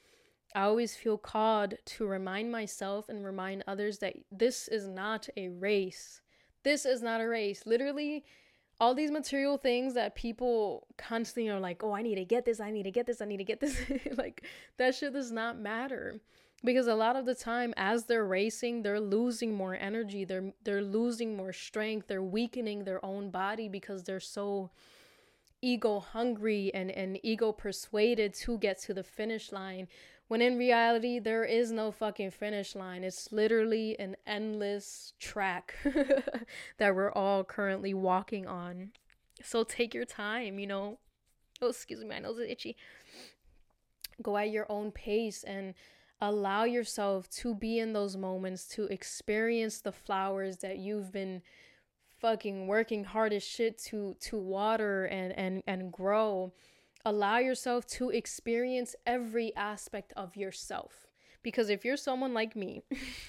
[0.54, 5.50] I always feel called to remind myself and remind others that this is not a
[5.50, 6.22] race.
[6.62, 7.64] This is not a race.
[7.66, 8.24] Literally,
[8.80, 12.60] all these material things that people constantly are like, oh, I need to get this,
[12.60, 13.78] I need to get this, I need to get this.
[14.16, 14.44] like,
[14.78, 16.22] that shit does not matter
[16.66, 20.82] because a lot of the time as they're racing they're losing more energy they're they're
[20.82, 24.70] losing more strength they're weakening their own body because they're so
[25.62, 29.88] ego hungry and and ego persuaded to get to the finish line
[30.28, 33.04] when in reality there is no fucking finish line.
[33.04, 35.74] It's literally an endless track
[36.78, 38.90] that we're all currently walking on.
[39.42, 40.98] So take your time you know.
[41.62, 42.76] Oh excuse me my nose is itchy.
[44.22, 45.74] Go at your own pace and
[46.20, 51.42] allow yourself to be in those moments to experience the flowers that you've been
[52.20, 56.52] fucking working hard as shit to to water and and and grow.
[57.04, 61.06] Allow yourself to experience every aspect of yourself.
[61.42, 62.82] Because if you're someone like me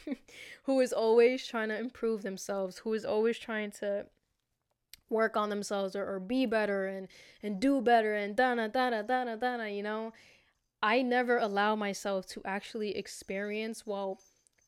[0.63, 4.07] who is always trying to improve themselves who is always trying to
[5.09, 7.07] work on themselves or, or be better and
[7.43, 10.11] and do better and da da da da da da you know
[10.81, 14.19] I never allow myself to actually experience well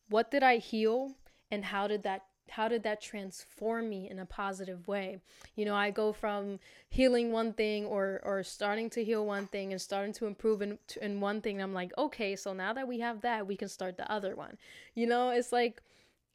[0.09, 1.15] what did I heal
[1.51, 5.19] and how did that how did that transform me in a positive way?
[5.55, 9.71] You know i go from healing one thing or or starting to heal one thing
[9.71, 12.99] and starting to improve in, in one thing i'm like okay so now that we
[12.99, 14.57] have that we can start the other one.
[14.95, 15.81] You know it's like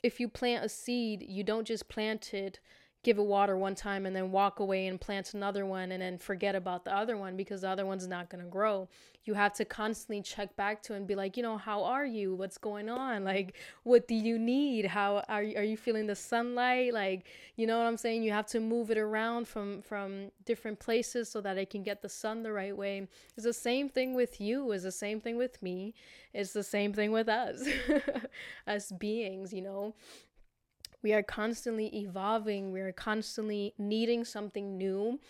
[0.02, 2.60] if you plant a seed you don't just plant it
[3.04, 6.18] give it water one time and then walk away and plant another one and then
[6.18, 8.88] forget about the other one because the other one's not going to grow.
[9.24, 12.34] You have to constantly check back to and be like, you know, how are you?
[12.34, 13.24] What's going on?
[13.24, 13.54] Like,
[13.84, 14.86] what do you need?
[14.86, 16.92] How are you, are you feeling the sunlight?
[16.92, 17.26] Like,
[17.56, 18.22] you know what I'm saying?
[18.22, 22.02] You have to move it around from from different places so that it can get
[22.02, 23.06] the sun the right way.
[23.36, 24.72] It's the same thing with you.
[24.72, 25.94] It's the same thing with me.
[26.32, 27.66] It's the same thing with us
[28.66, 29.94] as beings, you know
[31.04, 35.20] we are constantly evolving, we are constantly needing something new.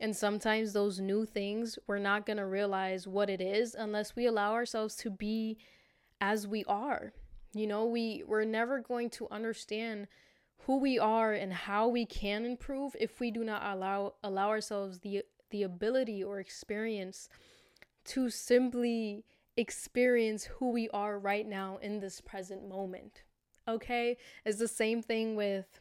[0.00, 4.26] And sometimes those new things, we're not going to realize what it is unless we
[4.26, 5.58] allow ourselves to be
[6.20, 7.12] as we are.
[7.54, 10.08] You know, we we're never going to understand
[10.66, 14.98] who we are and how we can improve if we do not allow allow ourselves
[14.98, 17.28] the the ability or experience
[18.06, 19.24] to simply
[19.56, 23.22] experience who we are right now in this present moment.
[23.70, 24.16] Okay?
[24.44, 25.80] It's the same thing with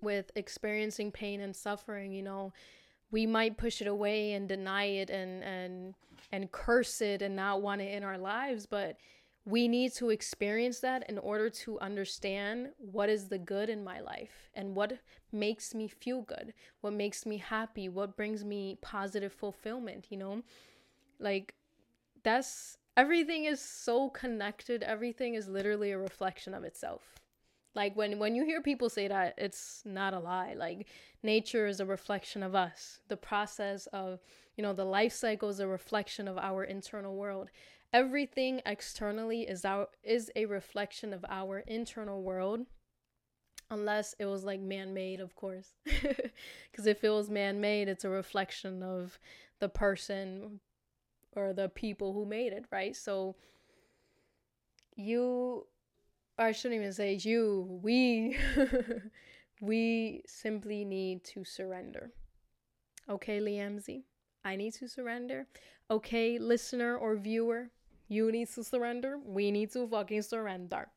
[0.00, 2.52] with experiencing pain and suffering, you know.
[3.10, 5.94] We might push it away and deny it and and
[6.32, 8.96] and curse it and not want it in our lives, but
[9.44, 14.00] we need to experience that in order to understand what is the good in my
[14.00, 14.98] life and what
[15.32, 20.42] makes me feel good, what makes me happy, what brings me positive fulfillment, you know?
[21.18, 21.54] Like,
[22.22, 27.02] that's everything is so connected, everything is literally a reflection of itself.
[27.74, 30.54] Like when when you hear people say that, it's not a lie.
[30.54, 30.88] Like
[31.22, 33.00] nature is a reflection of us.
[33.08, 34.20] The process of,
[34.56, 37.48] you know, the life cycle is a reflection of our internal world
[37.92, 42.60] everything externally is out is a reflection of our internal world
[43.70, 48.82] unless it was like man-made of course because if it was man-made it's a reflection
[48.82, 49.18] of
[49.60, 50.60] the person
[51.36, 53.34] or the people who made it right so
[54.96, 55.66] you
[56.38, 58.36] i shouldn't even say you we
[59.60, 62.10] we simply need to surrender
[63.08, 64.04] okay Leamsie
[64.44, 65.46] i need to surrender
[65.90, 67.70] okay listener or viewer
[68.12, 69.18] you need to surrender.
[69.24, 70.88] We need to fucking surrender.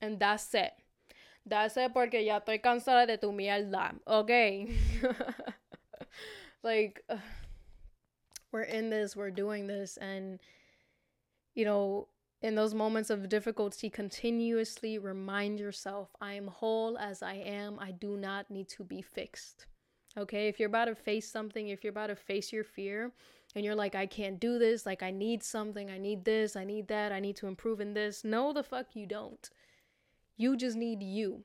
[0.00, 0.72] And that's it.
[1.46, 3.94] That's it porque ya estoy cansada de tu mierda.
[4.06, 4.74] Okay.
[6.64, 7.04] like,
[8.52, 10.38] we're in this, we're doing this, and,
[11.54, 12.08] you know,
[12.42, 17.78] in those moments of difficulty, continuously remind yourself I am whole as I am.
[17.80, 19.66] I do not need to be fixed.
[20.18, 20.48] Okay.
[20.48, 23.12] If you're about to face something, if you're about to face your fear,
[23.54, 26.64] and you're like, I can't do this, like, I need something, I need this, I
[26.64, 28.22] need that, I need to improve in this.
[28.22, 29.48] No, the fuck you don't.
[30.36, 31.44] You just need you.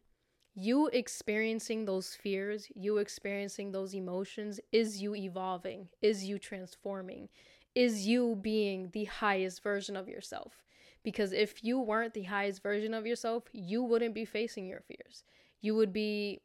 [0.53, 7.29] You experiencing those fears, you experiencing those emotions, is you evolving, is you transforming,
[7.73, 10.63] is you being the highest version of yourself.
[11.03, 15.23] Because if you weren't the highest version of yourself, you wouldn't be facing your fears.
[15.61, 16.41] You would be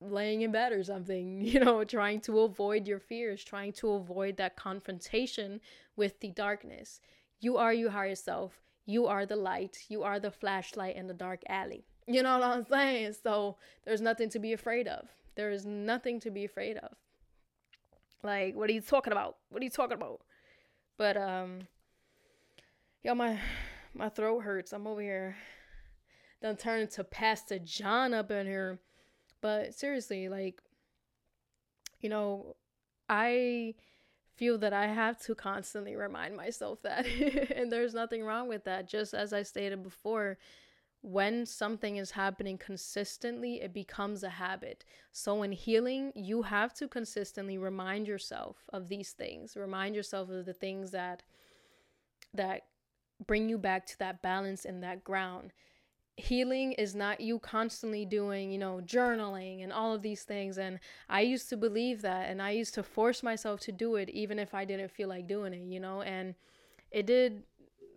[0.00, 4.38] laying in bed or something, you know, trying to avoid your fears, trying to avoid
[4.38, 5.60] that confrontation
[5.96, 7.00] with the darkness.
[7.40, 8.60] You are your higher self.
[8.86, 9.84] You are the light.
[9.88, 11.84] You are the flashlight in the dark alley.
[12.06, 13.14] You know what I'm saying?
[13.22, 15.08] So there's nothing to be afraid of.
[15.36, 16.92] There is nothing to be afraid of.
[18.22, 19.36] Like, what are you talking about?
[19.50, 20.20] What are you talking about?
[20.96, 21.60] But um
[23.02, 23.38] yo, my
[23.94, 24.72] my throat hurts.
[24.72, 25.36] I'm over here.
[26.42, 28.78] Done turned to Pastor John up in here
[29.44, 30.62] but seriously, like,
[32.00, 32.56] you know,
[33.10, 33.74] I
[34.36, 37.04] feel that I have to constantly remind myself that.
[37.54, 38.88] and there's nothing wrong with that.
[38.88, 40.38] Just as I stated before,
[41.04, 44.86] when something is happening consistently, it becomes a habit.
[45.12, 49.54] So, in healing, you have to consistently remind yourself of these things.
[49.54, 51.22] Remind yourself of the things that
[52.32, 52.62] that
[53.26, 55.52] bring you back to that balance and that ground
[56.16, 60.58] healing is not you constantly doing, you know, journaling and all of these things.
[60.58, 60.78] And
[61.08, 64.38] I used to believe that and I used to force myself to do it even
[64.38, 66.34] if I didn't feel like doing it, you know, and
[66.92, 67.42] it did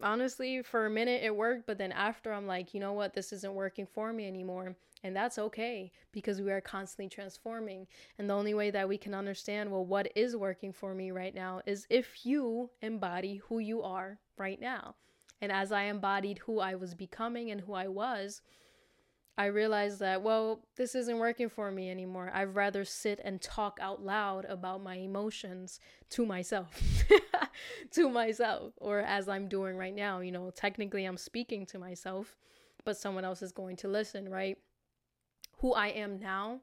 [0.02, 3.14] honestly for a minute it worked but then after i'm like you know what?
[3.14, 7.88] This isn't working for me anymore and that's okay because we are constantly transforming.
[8.18, 11.34] And the only way that we can understand well what is working for me right
[11.34, 14.96] now is if you embody who you are right now.
[15.40, 18.42] And as I embodied who I was becoming and who I was,
[19.38, 22.32] I realized that, well, this isn't working for me anymore.
[22.34, 25.80] I'd rather sit and talk out loud about my emotions
[26.12, 26.82] to myself,
[27.92, 30.22] to myself, or as I'm doing right now.
[30.22, 32.36] You know, technically I'm speaking to myself,
[32.84, 34.58] but someone else is going to listen, right?
[35.60, 36.62] Who I am now,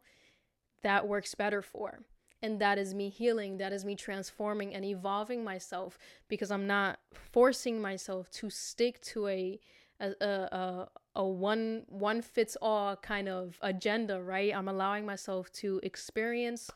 [0.82, 2.00] that works better for
[2.44, 5.98] and that is me healing that is me transforming and evolving myself
[6.28, 6.98] because i'm not
[7.32, 9.58] forcing myself to stick to a
[10.00, 14.54] a, a, a one one fits all kind of agenda right?
[14.54, 16.70] I'm allowing myself to experience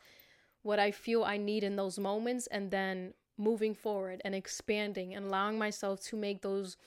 [0.63, 5.25] what i feel i need in those moments and then moving forward and expanding and
[5.25, 6.77] allowing myself to make those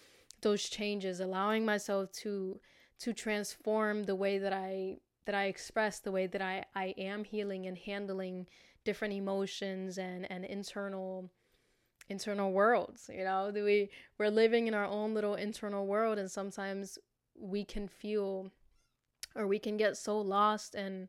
[0.42, 2.60] those changes allowing myself to
[2.98, 7.24] to transform the way that i that i express the way that i i am
[7.24, 8.46] healing and handling
[8.84, 11.30] different emotions and and internal
[12.08, 13.88] internal worlds you know we
[14.18, 16.98] we're living in our own little internal world and sometimes
[17.38, 18.50] we can feel
[19.34, 21.08] or we can get so lost and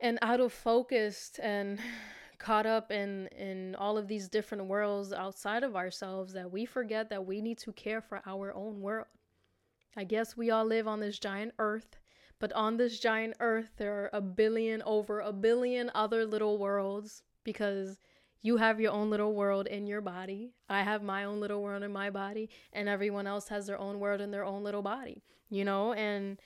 [0.00, 1.78] and out of focused and
[2.38, 7.10] caught up in in all of these different worlds outside of ourselves that we forget
[7.10, 9.06] that we need to care for our own world.
[9.96, 11.98] I guess we all live on this giant earth,
[12.38, 17.24] but on this giant earth there are a billion over a billion other little worlds
[17.42, 17.98] because
[18.42, 20.52] you have your own little world in your body.
[20.68, 23.98] I have my own little world in my body, and everyone else has their own
[23.98, 25.92] world in their own little body, you know?
[25.92, 26.38] And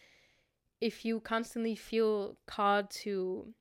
[0.80, 3.54] if you constantly feel called to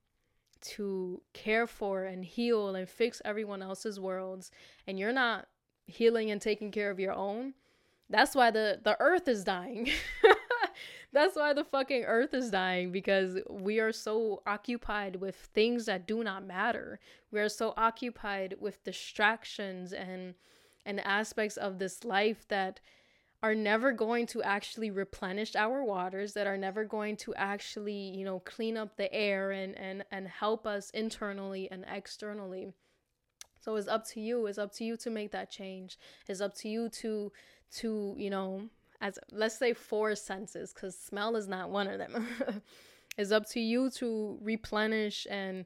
[0.61, 4.51] to care for and heal and fix everyone else's worlds
[4.85, 5.47] and you're not
[5.87, 7.53] healing and taking care of your own
[8.11, 9.89] that's why the the earth is dying
[11.13, 16.07] that's why the fucking earth is dying because we are so occupied with things that
[16.07, 16.99] do not matter.
[17.31, 20.35] We are so occupied with distractions and
[20.85, 22.79] and aspects of this life that
[23.43, 28.23] are never going to actually replenish our waters that are never going to actually you
[28.23, 32.71] know clean up the air and and and help us internally and externally.
[33.59, 34.47] So it's up to you.
[34.47, 35.99] It's up to you to make that change.
[36.27, 37.31] It's up to you to
[37.79, 38.69] to you know
[39.01, 42.27] as let's say four senses because smell is not one of them.
[43.17, 45.65] It's up to you to replenish and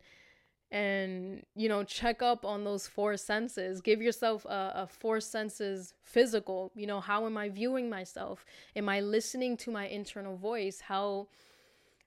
[0.72, 3.82] and you know check up on those four senses.
[3.82, 6.72] Give yourself a, a, four senses physical.
[6.74, 8.46] You know how am i viewing myself?
[8.76, 10.82] Am i listening to my internal voice?
[10.82, 11.28] How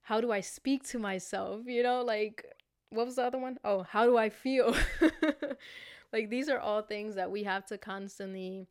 [0.03, 1.61] how do i speak to myself?
[1.67, 2.45] You know like
[2.91, 3.59] what was the other one?
[3.65, 4.75] Oh, how do i feel?
[6.13, 8.67] Like these are all things that we have to constantly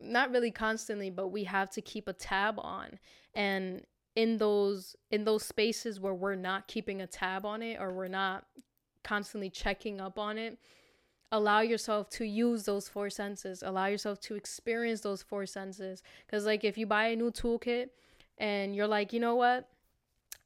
[0.00, 2.98] not really constantly but we have to keep a tab on.
[3.34, 3.82] And
[4.16, 8.08] in those in those spaces where we're not keeping a tab on it or we're
[8.08, 8.46] not
[9.02, 10.58] constantly checking up on it
[11.34, 13.62] allow yourself to use those four senses.
[13.62, 16.02] Allow yourself to experience those four senses.
[16.24, 17.90] Because like if you buy a new toolkit
[18.38, 19.68] and you're like you know what?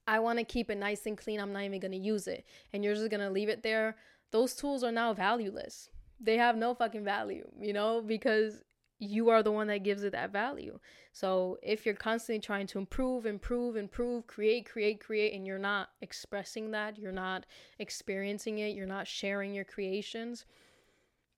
[0.06, 1.38] I want to keep it nice and clean.
[1.38, 2.46] I'm not even going to use it.
[2.72, 3.96] And you're just going to leave it there.
[4.30, 5.90] Those tools are now valueless.
[6.18, 8.62] They have no fucking value you know because
[8.98, 10.78] you are the one that gives it that value.
[11.12, 15.90] So if you're constantly trying to improve, improve, improve, create, create, create, and you're not
[16.00, 17.46] expressing that, you're not
[17.78, 20.44] experiencing it, you're not sharing your creations,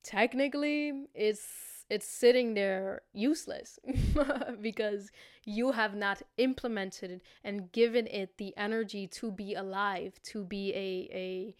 [0.02, 3.78] technically it's it's sitting there useless
[4.60, 5.10] because
[5.44, 11.08] you have not implemented and given it the energy to be alive, to be a
[11.12, 11.56] a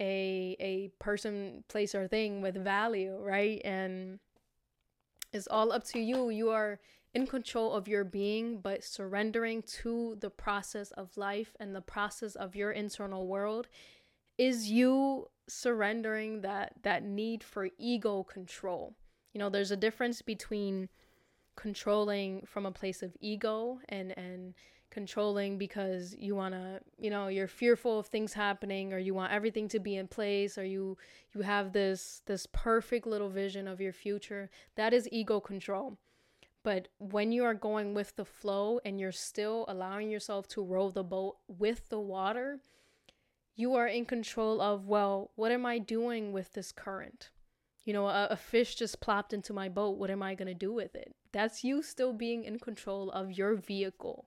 [0.00, 3.60] a a person, place, or thing with value, right?
[3.64, 4.18] And
[5.32, 6.30] it's all up to you.
[6.30, 6.80] You are
[7.14, 12.34] in control of your being, but surrendering to the process of life and the process
[12.34, 13.68] of your internal world
[14.38, 18.94] is you surrendering that that need for ego control.
[19.32, 20.88] You know, there's a difference between
[21.56, 24.54] controlling from a place of ego and and
[24.90, 29.32] controlling because you want to you know you're fearful of things happening or you want
[29.32, 30.96] everything to be in place or you
[31.32, 35.96] you have this this perfect little vision of your future that is ego control.
[36.62, 40.90] But when you are going with the flow and you're still allowing yourself to row
[40.90, 42.60] the boat with the water
[43.56, 47.30] you are in control of well what am i doing with this current?
[47.84, 49.98] You know a, a fish just plopped into my boat.
[49.98, 51.14] What am i going to do with it?
[51.32, 54.26] That's you still being in control of your vehicle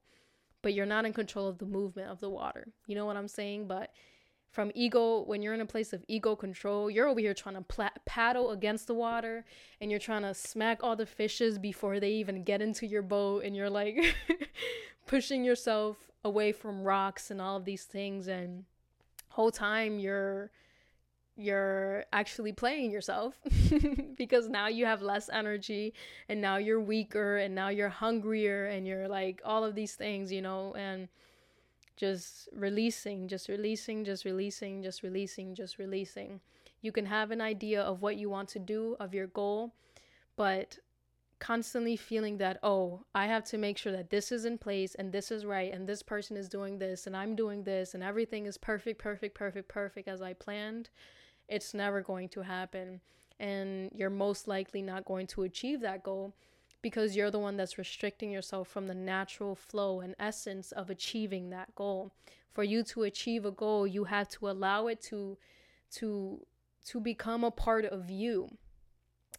[0.64, 2.70] but you're not in control of the movement of the water.
[2.88, 3.68] You know what I'm saying?
[3.68, 3.92] But
[4.50, 7.62] from ego, when you're in a place of ego control, you're over here trying to
[7.62, 9.46] pla- paddle against the water
[9.82, 13.44] and you're trying to smack all the fishes before they even get into your boat.
[13.44, 14.16] And you're like
[15.06, 18.28] pushing yourself away from rocks and all of these things.
[18.28, 18.64] And
[19.30, 20.50] whole time you're
[21.36, 23.40] you're actually playing yourself
[24.18, 25.94] because now you have less energy
[26.30, 30.32] and now you're weaker and now you're hungrier and you're like all of these things,
[30.32, 31.08] you know, and
[31.96, 36.40] just releasing, just releasing, just releasing, just releasing, just releasing.
[36.82, 39.74] You can have an idea of what you want to do, of your goal,
[40.36, 40.78] but
[41.44, 45.12] constantly feeling that, oh, I have to make sure that this is in place and
[45.12, 48.46] this is right and this person is doing this and I'm doing this and everything
[48.46, 50.90] is perfect, perfect, perfect, perfect as I planned
[51.48, 53.02] it's never going to happen.
[53.40, 56.34] And you're most likely not going to achieve that goal
[56.82, 61.50] because you're the one that's restricting yourself from the natural flow and essence of achieving
[61.50, 62.12] that goal.
[62.52, 65.38] For you to achieve a goal, you have to allow it to
[65.96, 66.46] to
[66.88, 68.50] to become a part of you.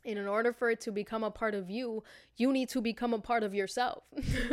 [0.05, 2.05] And in order for it to become a part of you,
[2.37, 4.05] you need to become a part of yourself.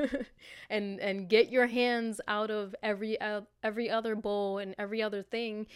[0.70, 5.22] and and get your hands out of every uh, every other bowl and every other
[5.24, 5.68] thing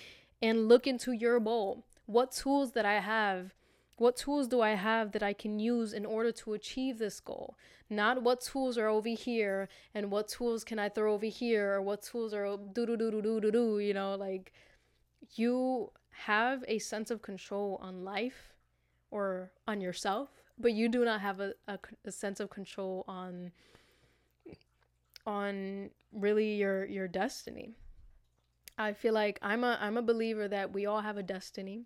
[0.41, 1.86] and look into your bowl.
[2.05, 3.53] What tools that I have
[3.97, 7.55] What tools do I have that I can use in order to achieve this goal?
[7.89, 11.82] Not what tools are over here and what tools can I throw over here or
[11.82, 14.51] what tools are do do do do do do do, you know, like
[15.36, 18.55] you have a sense of control on life
[19.12, 23.51] or on yourself, but you do not have a, a, a sense of control on
[25.26, 27.76] on really your your destiny.
[28.78, 31.86] I feel like I'm a I'm a believer that we all have a destiny,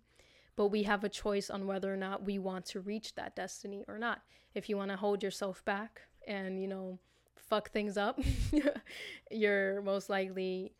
[0.56, 3.84] but we have a choice on whether or not we want to reach that destiny
[3.88, 4.22] or not.
[4.54, 6.98] If you want to hold yourself back and, you know,
[7.36, 8.20] fuck things up,
[9.30, 10.72] you're most likely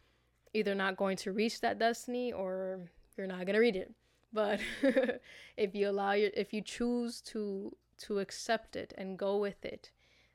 [0.53, 2.81] either not going to reach that destiny or
[3.17, 3.95] you're not going to reach it.
[4.33, 4.61] But
[5.57, 9.91] if you allow your if you choose to to accept it and go with it,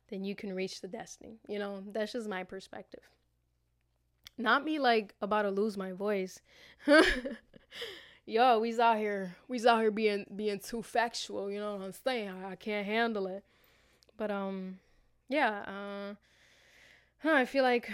[0.10, 1.39] then you can reach the destiny.
[1.48, 3.02] You know, that's just my perspective.
[4.38, 6.41] Not me like about to lose my voice.
[8.26, 11.50] Yo, we's out here, we's out here being being too factual.
[11.50, 12.30] You know what I'm saying?
[12.30, 13.43] I, I can't handle it.
[14.18, 14.80] But um,
[15.30, 16.16] yeah.
[17.24, 17.89] Uh, I feel like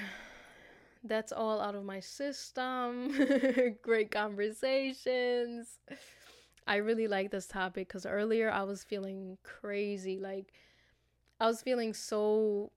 [1.03, 3.13] that's all out of my system.
[3.81, 5.79] Great conversations.
[6.67, 10.19] I really like this topic because earlier I was feeling crazy.
[10.19, 10.53] Like,
[11.39, 12.71] I was feeling so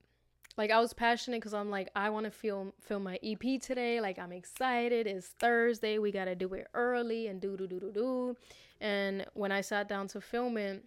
[0.57, 4.01] like I was passionate because I'm like I want to film film my EP today.
[4.01, 5.07] Like I'm excited.
[5.07, 5.99] It's Thursday.
[5.99, 8.37] We gotta do it early and do do do do do.
[8.81, 10.85] And when I sat down to film it,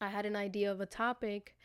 [0.00, 1.56] I had an idea of a topic,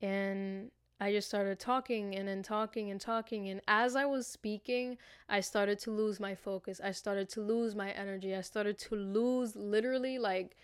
[0.00, 0.70] and
[1.02, 3.48] I just started talking and then talking and talking.
[3.48, 4.98] And as I was speaking,
[5.28, 6.80] I started to lose my focus.
[6.82, 8.36] I started to lose my energy.
[8.36, 10.56] I started to lose literally like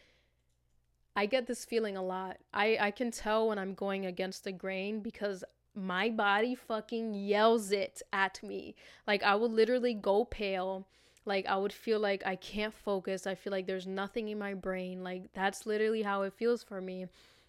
[1.17, 2.37] I get this feeling a lot.
[2.55, 5.43] I, I can tell when I'm going against the grain because
[5.75, 8.77] my body fucking yells it at me.
[9.09, 10.87] Like I would literally go pale.
[11.25, 13.27] Like I would feel like I can't focus.
[13.27, 15.03] I feel like there's nothing in my brain.
[15.03, 17.07] Like that's literally how it feels for me.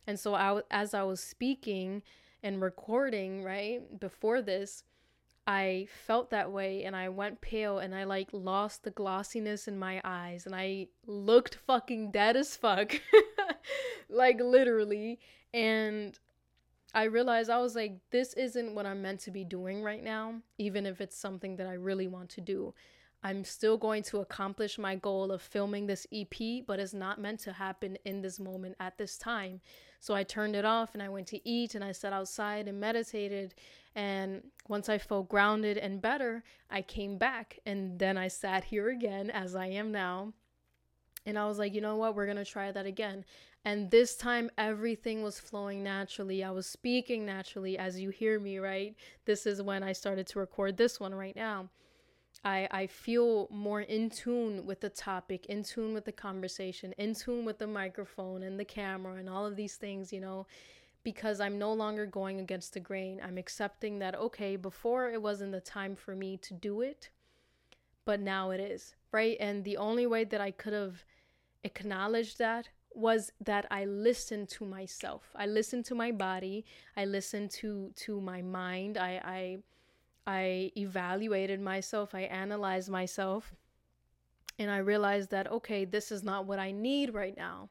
[0.07, 2.01] And so I as I was speaking
[2.43, 3.99] and recording, right?
[3.99, 4.83] Before this,
[5.47, 9.79] I felt that way and I went pale and I like lost the glossiness in
[9.79, 12.93] my eyes and I looked fucking dead as fuck.
[14.09, 15.19] like literally.
[15.53, 16.17] And
[16.93, 20.35] I realized I was like, this isn't what I'm meant to be doing right now,
[20.57, 22.73] even if it's something that I really want to do.
[23.21, 27.41] I'm still going to accomplish my goal of filming this EP, but it's not meant
[27.41, 29.61] to happen in this moment at this time.
[29.99, 32.79] So I turned it off and I went to eat and I sat outside and
[32.79, 33.53] meditated.
[33.95, 38.89] And once I felt grounded and better, I came back and then I sat here
[38.89, 40.33] again as I am now.
[41.25, 42.15] And I was like, you know what?
[42.15, 43.25] We're going to try that again.
[43.65, 46.45] And this time, everything was flowing naturally.
[46.45, 48.95] I was speaking naturally as you hear me, right?
[49.25, 51.69] This is when I started to record this one right now.
[52.43, 57.13] I, I feel more in tune with the topic, in tune with the conversation, in
[57.13, 60.47] tune with the microphone and the camera and all of these things, you know,
[61.03, 63.21] because I'm no longer going against the grain.
[63.23, 67.09] I'm accepting that, okay, before it wasn't the time for me to do it,
[68.05, 69.37] but now it is, right?
[69.39, 71.03] And the only way that I could have
[71.63, 75.31] acknowledged that was that I listened to myself.
[75.35, 76.65] I listened to my body.
[76.97, 78.97] I listened to to my mind.
[78.97, 79.57] I I
[80.29, 82.13] I evaluated myself.
[82.13, 83.55] I analyzed myself.
[84.59, 87.69] And I realized that okay, this is not what I need right now.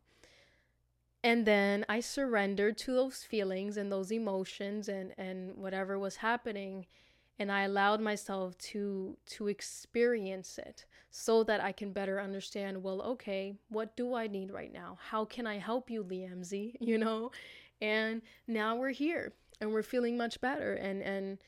[1.22, 6.86] And then I surrendered to those feelings and those emotions and and whatever was happening
[7.40, 13.00] and I allowed myself to to experience it so that I can better understand well
[13.14, 17.30] okay what do I need right now how can I help you Leamsie you know
[17.80, 21.38] and now we're here and we're feeling much better and and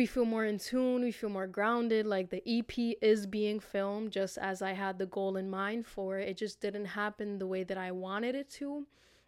[0.00, 4.10] we feel more in tune we feel more grounded like the EP is being filmed
[4.10, 7.46] just as I had the goal in mind for it it just didn't happen the
[7.46, 8.86] way that I wanted it to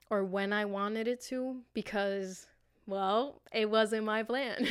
[0.09, 2.47] or when I wanted it to because
[2.87, 4.67] well, it wasn't my plan.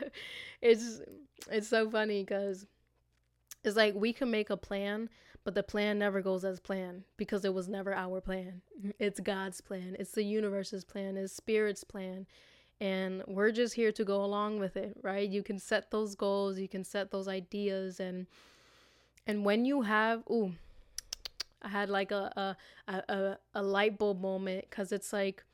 [0.62, 1.00] it's
[1.50, 2.66] it's so funny because
[3.64, 5.08] it's like we can make a plan,
[5.44, 8.62] but the plan never goes as planned because it was never our plan.
[8.98, 9.96] It's God's plan.
[9.98, 11.16] It's the universe's plan.
[11.16, 12.26] It's spirit's plan.
[12.80, 15.28] And we're just here to go along with it, right?
[15.28, 18.26] You can set those goals, you can set those ideas and
[19.26, 20.52] and when you have ooh,
[21.62, 22.56] I had like a
[22.88, 25.44] a a, a light bulb moment cuz it's like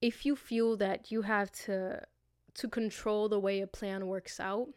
[0.00, 2.06] if you feel that you have to
[2.54, 4.68] to control the way a plan works out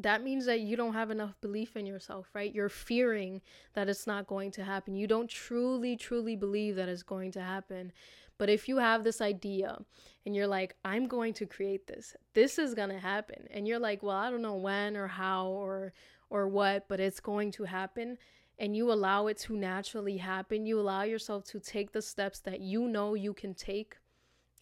[0.00, 2.54] that means that you don't have enough belief in yourself, right?
[2.54, 3.40] You're fearing
[3.74, 4.94] that it's not going to happen.
[4.94, 7.92] You don't truly, truly believe that it's going to happen.
[8.38, 9.78] But if you have this idea
[10.24, 13.46] and you're like, I'm going to create this, this is going to happen.
[13.50, 15.92] And you're like, well, I don't know when or how or
[16.30, 18.18] or what, but it's going to happen.
[18.58, 22.60] and you allow it to naturally happen, you allow yourself to take the steps that
[22.60, 23.96] you know you can take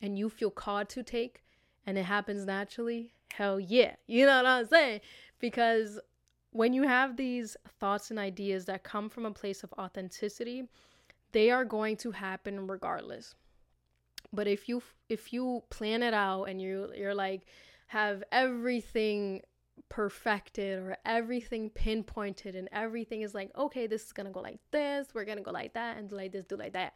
[0.02, 1.42] and you feel called to take,
[1.86, 3.94] and it happens naturally, hell yeah.
[4.06, 5.00] You know what I'm saying?
[5.38, 5.98] Because
[6.50, 10.68] when you have these thoughts and ideas that come from a place of authenticity,
[11.32, 13.34] they are going to happen regardless.
[14.32, 17.42] But if you if you plan it out and you you're like
[17.88, 19.42] have everything
[19.88, 25.08] perfected or everything pinpointed and everything is like okay this is gonna go like this
[25.14, 26.94] we're gonna go like that and do like this do like that.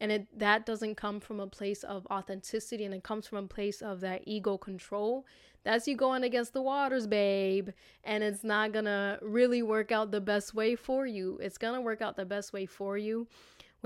[0.00, 3.48] And it that doesn't come from a place of authenticity and it comes from a
[3.48, 5.26] place of that ego control.
[5.64, 7.70] That's you going against the waters babe
[8.04, 11.38] and it's not gonna really work out the best way for you.
[11.42, 13.26] It's gonna work out the best way for you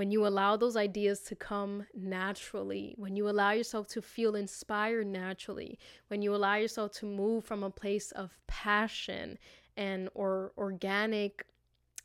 [0.01, 5.05] when you allow those ideas to come naturally, when you allow yourself to feel inspired
[5.05, 5.77] naturally,
[6.07, 9.37] when you allow yourself to move from a place of passion
[9.77, 11.45] and or organic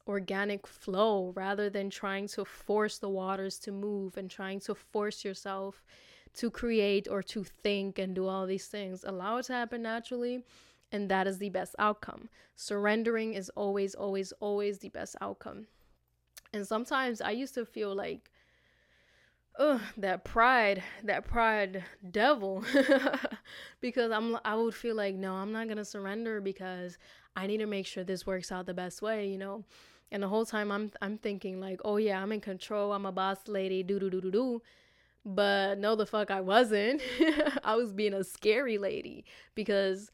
[0.06, 5.24] organic flow rather than trying to force the waters to move and trying to force
[5.24, 5.82] yourself
[6.34, 9.04] to create or to think and do all these things.
[9.04, 10.44] Allow it to happen naturally,
[10.92, 12.28] and that is the best outcome.
[12.56, 15.66] Surrendering is always, always, always the best outcome.
[16.52, 18.30] And sometimes I used to feel like,
[19.58, 22.64] ugh, that pride, that pride devil,
[23.80, 26.98] because I'm, I would feel like, no, I'm not gonna surrender because
[27.34, 29.64] I need to make sure this works out the best way, you know.
[30.12, 33.12] And the whole time I'm, I'm thinking like, oh yeah, I'm in control, I'm a
[33.12, 34.62] boss lady, do do do do do.
[35.24, 37.02] But no, the fuck I wasn't.
[37.64, 39.24] I was being a scary lady
[39.56, 40.12] because,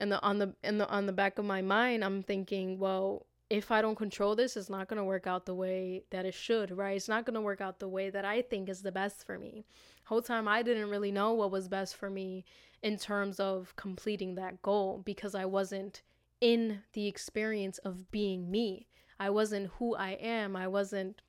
[0.00, 3.26] in the on the in the on the back of my mind, I'm thinking, well,
[3.56, 6.34] if I don't control this, it's not going to work out the way that it
[6.34, 6.96] should, right?
[6.96, 9.38] It's not going to work out the way that I think is the best for
[9.38, 9.64] me.
[10.04, 12.44] Whole time I didn't really know what was best for me
[12.82, 16.02] in terms of completing that goal because I wasn't
[16.40, 18.88] in the experience of being me.
[19.18, 20.56] I wasn't who I am.
[20.56, 21.22] I wasn't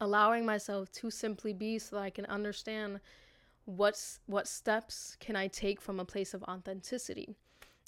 [0.00, 3.00] allowing myself to simply be so that I can understand
[3.64, 7.36] what's what steps can I take from a place of authenticity.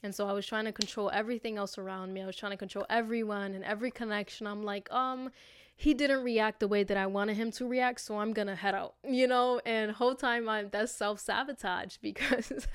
[0.02, 2.22] And so I was trying to control everything else around me.
[2.22, 4.46] I was trying to control everyone and every connection.
[4.46, 5.30] I'm like, um,
[5.74, 8.74] he didn't react the way that I wanted him to react, so I'm gonna head
[8.74, 9.60] out, you know.
[9.64, 12.66] And whole time I'm that's self sabotage because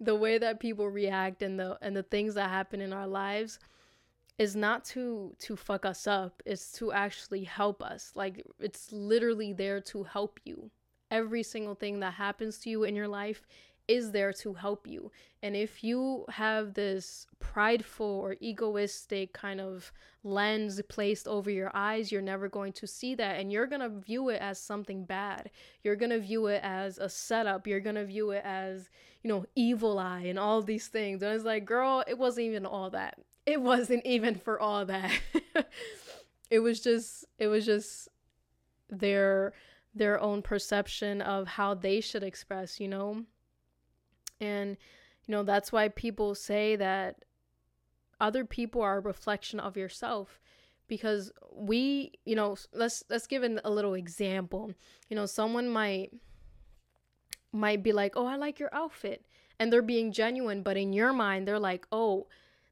[0.00, 3.58] the way that people react and the and the things that happen in our lives
[4.38, 6.42] is not to to fuck us up.
[6.46, 8.12] It's to actually help us.
[8.14, 10.70] Like it's literally there to help you.
[11.10, 13.42] Every single thing that happens to you in your life
[13.86, 15.10] is there to help you.
[15.42, 22.10] And if you have this prideful or egoistic kind of lens placed over your eyes,
[22.10, 23.38] you're never going to see that.
[23.38, 25.50] And you're going to view it as something bad.
[25.82, 27.66] You're going to view it as a setup.
[27.66, 28.88] You're going to view it as,
[29.22, 31.22] you know, evil eye and all these things.
[31.22, 33.18] And it's like, girl, it wasn't even all that.
[33.44, 35.12] It wasn't even for all that.
[36.50, 38.08] it was just, it was just
[38.88, 39.52] their
[39.94, 43.24] their own perception of how they should express, you know?
[44.40, 44.76] And,
[45.26, 47.24] you know, that's why people say that
[48.20, 50.40] other people are a reflection of yourself
[50.86, 54.72] because we you know let's let's give an, a little example.
[55.08, 56.12] You know someone might
[57.52, 59.24] might be like oh i like your outfit
[59.60, 62.26] and they're being genuine but in your mind they're like oh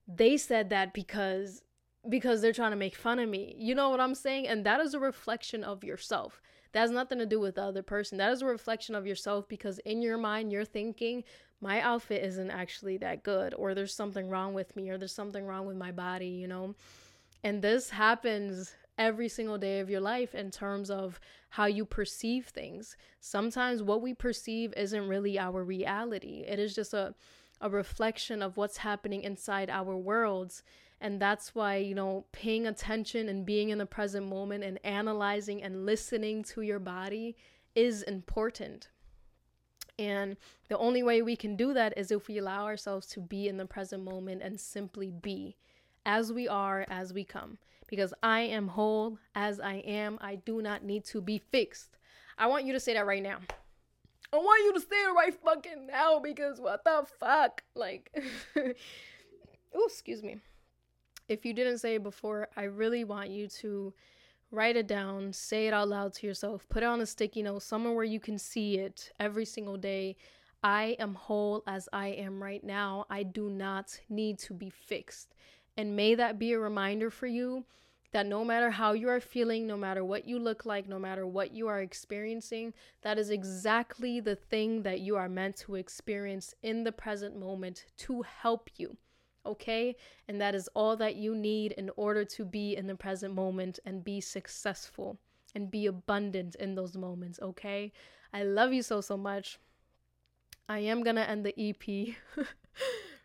[0.08, 1.62] they said that because
[2.08, 3.54] because they're trying to make fun of me.
[3.56, 4.48] You know what i'm saying?
[4.48, 6.42] And that is a reflection of yourself.
[6.72, 8.18] That has nothing to do with the other person.
[8.18, 11.22] That is a reflection of yourself because in your mind you're thinking
[11.62, 15.46] my outfit isn't actually that good or there's something wrong with me or there's something
[15.46, 16.74] wrong with my body, you know.
[17.42, 22.46] And this happens every single day of your life in terms of how you perceive
[22.46, 22.96] things.
[23.20, 26.44] Sometimes what we perceive isn't really our reality.
[26.46, 27.14] It is just a
[27.62, 30.62] a reflection of what's happening inside our worlds.
[31.00, 35.62] And that's why, you know, paying attention and being in the present moment and analyzing
[35.62, 37.36] and listening to your body
[37.74, 38.88] is important.
[40.03, 40.36] And
[40.68, 43.57] the only way we can do that is if we allow ourselves to be in
[43.57, 45.57] the present moment and simply be
[46.05, 47.59] as we are, as we come.
[47.86, 50.18] Because I am whole as I am.
[50.20, 51.98] I do not need to be fixed.
[52.36, 53.38] I want you to say that right now.
[54.32, 57.62] I want you to say it right fucking now because what the fuck?
[57.76, 58.11] Like,
[58.57, 60.38] oh, excuse me.
[61.28, 63.92] If you didn't say it before, I really want you to
[64.53, 67.62] write it down, say it out loud to yourself, put it on a sticky note
[67.62, 70.16] somewhere where you can see it every single day.
[70.62, 73.07] I am whole as I am right now.
[73.11, 75.34] I do not need to be fixed.
[75.76, 77.64] And may that be a reminder for you
[78.12, 81.26] that no matter how you are feeling, no matter what you look like, no matter
[81.26, 86.55] what you are experiencing, that is exactly the thing that you are meant to experience
[86.62, 88.98] in the present moment to help you.
[89.45, 89.97] Okay?
[90.28, 93.78] And that is all that you need in order to be in the present moment
[93.84, 95.18] and be successful
[95.55, 97.38] and be abundant in those moments.
[97.43, 97.93] Okay?
[98.32, 99.59] I love you so, so much.
[100.68, 102.16] I am to end the EP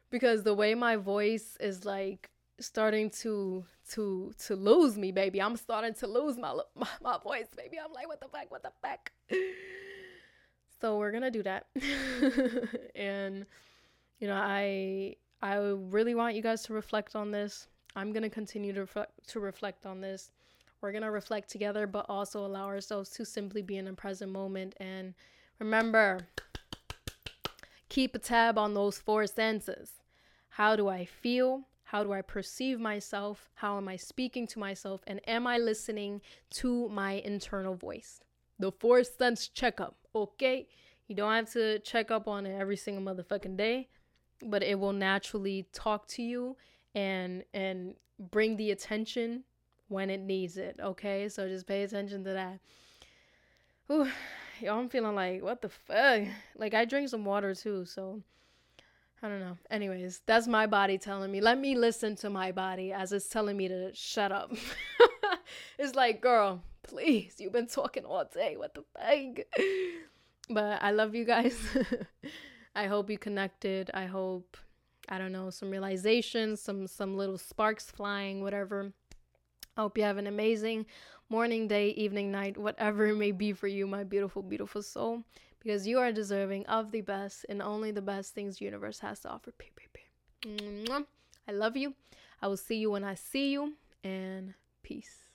[0.09, 5.55] because the way my voice is like starting to to to lose me baby i'm
[5.55, 8.71] starting to lose my my, my voice baby i'm like what the fuck what the
[8.81, 9.11] fuck
[10.81, 11.67] so we're gonna do that
[12.95, 13.45] and
[14.19, 18.73] you know i i really want you guys to reflect on this i'm gonna continue
[18.73, 20.31] to reflect to reflect on this
[20.81, 24.73] we're gonna reflect together but also allow ourselves to simply be in the present moment
[24.79, 25.13] and
[25.59, 26.19] remember
[27.89, 29.93] keep a tab on those four senses
[30.49, 33.49] how do i feel how do I perceive myself?
[33.53, 34.99] How am I speaking to myself?
[35.07, 36.19] And am I listening
[36.55, 38.19] to my internal voice?
[38.59, 40.67] The four sense checkup, okay?
[41.07, 43.87] You don't have to check up on it every single motherfucking day,
[44.45, 46.55] but it will naturally talk to you
[46.95, 49.43] and and bring the attention
[49.89, 51.29] when it needs it, okay?
[51.29, 52.59] So just pay attention to that.
[53.89, 54.09] Ooh,
[54.59, 56.23] y'all, I'm feeling like, what the fuck?
[56.57, 58.21] Like, I drink some water too, so
[59.21, 59.57] I don't know.
[59.71, 61.41] Anyways, that's my body telling me.
[61.41, 64.51] Let me listen to my body as it's telling me to shut up.
[65.79, 68.57] it's like, girl, please, you've been talking all day.
[68.57, 69.45] What the fuck?
[70.49, 71.57] But I love you guys.
[72.77, 73.91] I hope you connected.
[73.93, 74.55] I hope
[75.09, 78.93] I don't know, some realizations, some some little sparks flying, whatever.
[79.75, 80.85] I hope you have an amazing
[81.29, 85.23] morning, day, evening, night, whatever it may be for you, my beautiful, beautiful soul
[85.67, 89.19] because you are deserving of the best and only the best things the universe has
[89.19, 89.51] to offer.
[90.45, 91.93] I love you.
[92.41, 93.73] I will see you when I see you,
[94.03, 94.53] and
[94.83, 95.26] peace.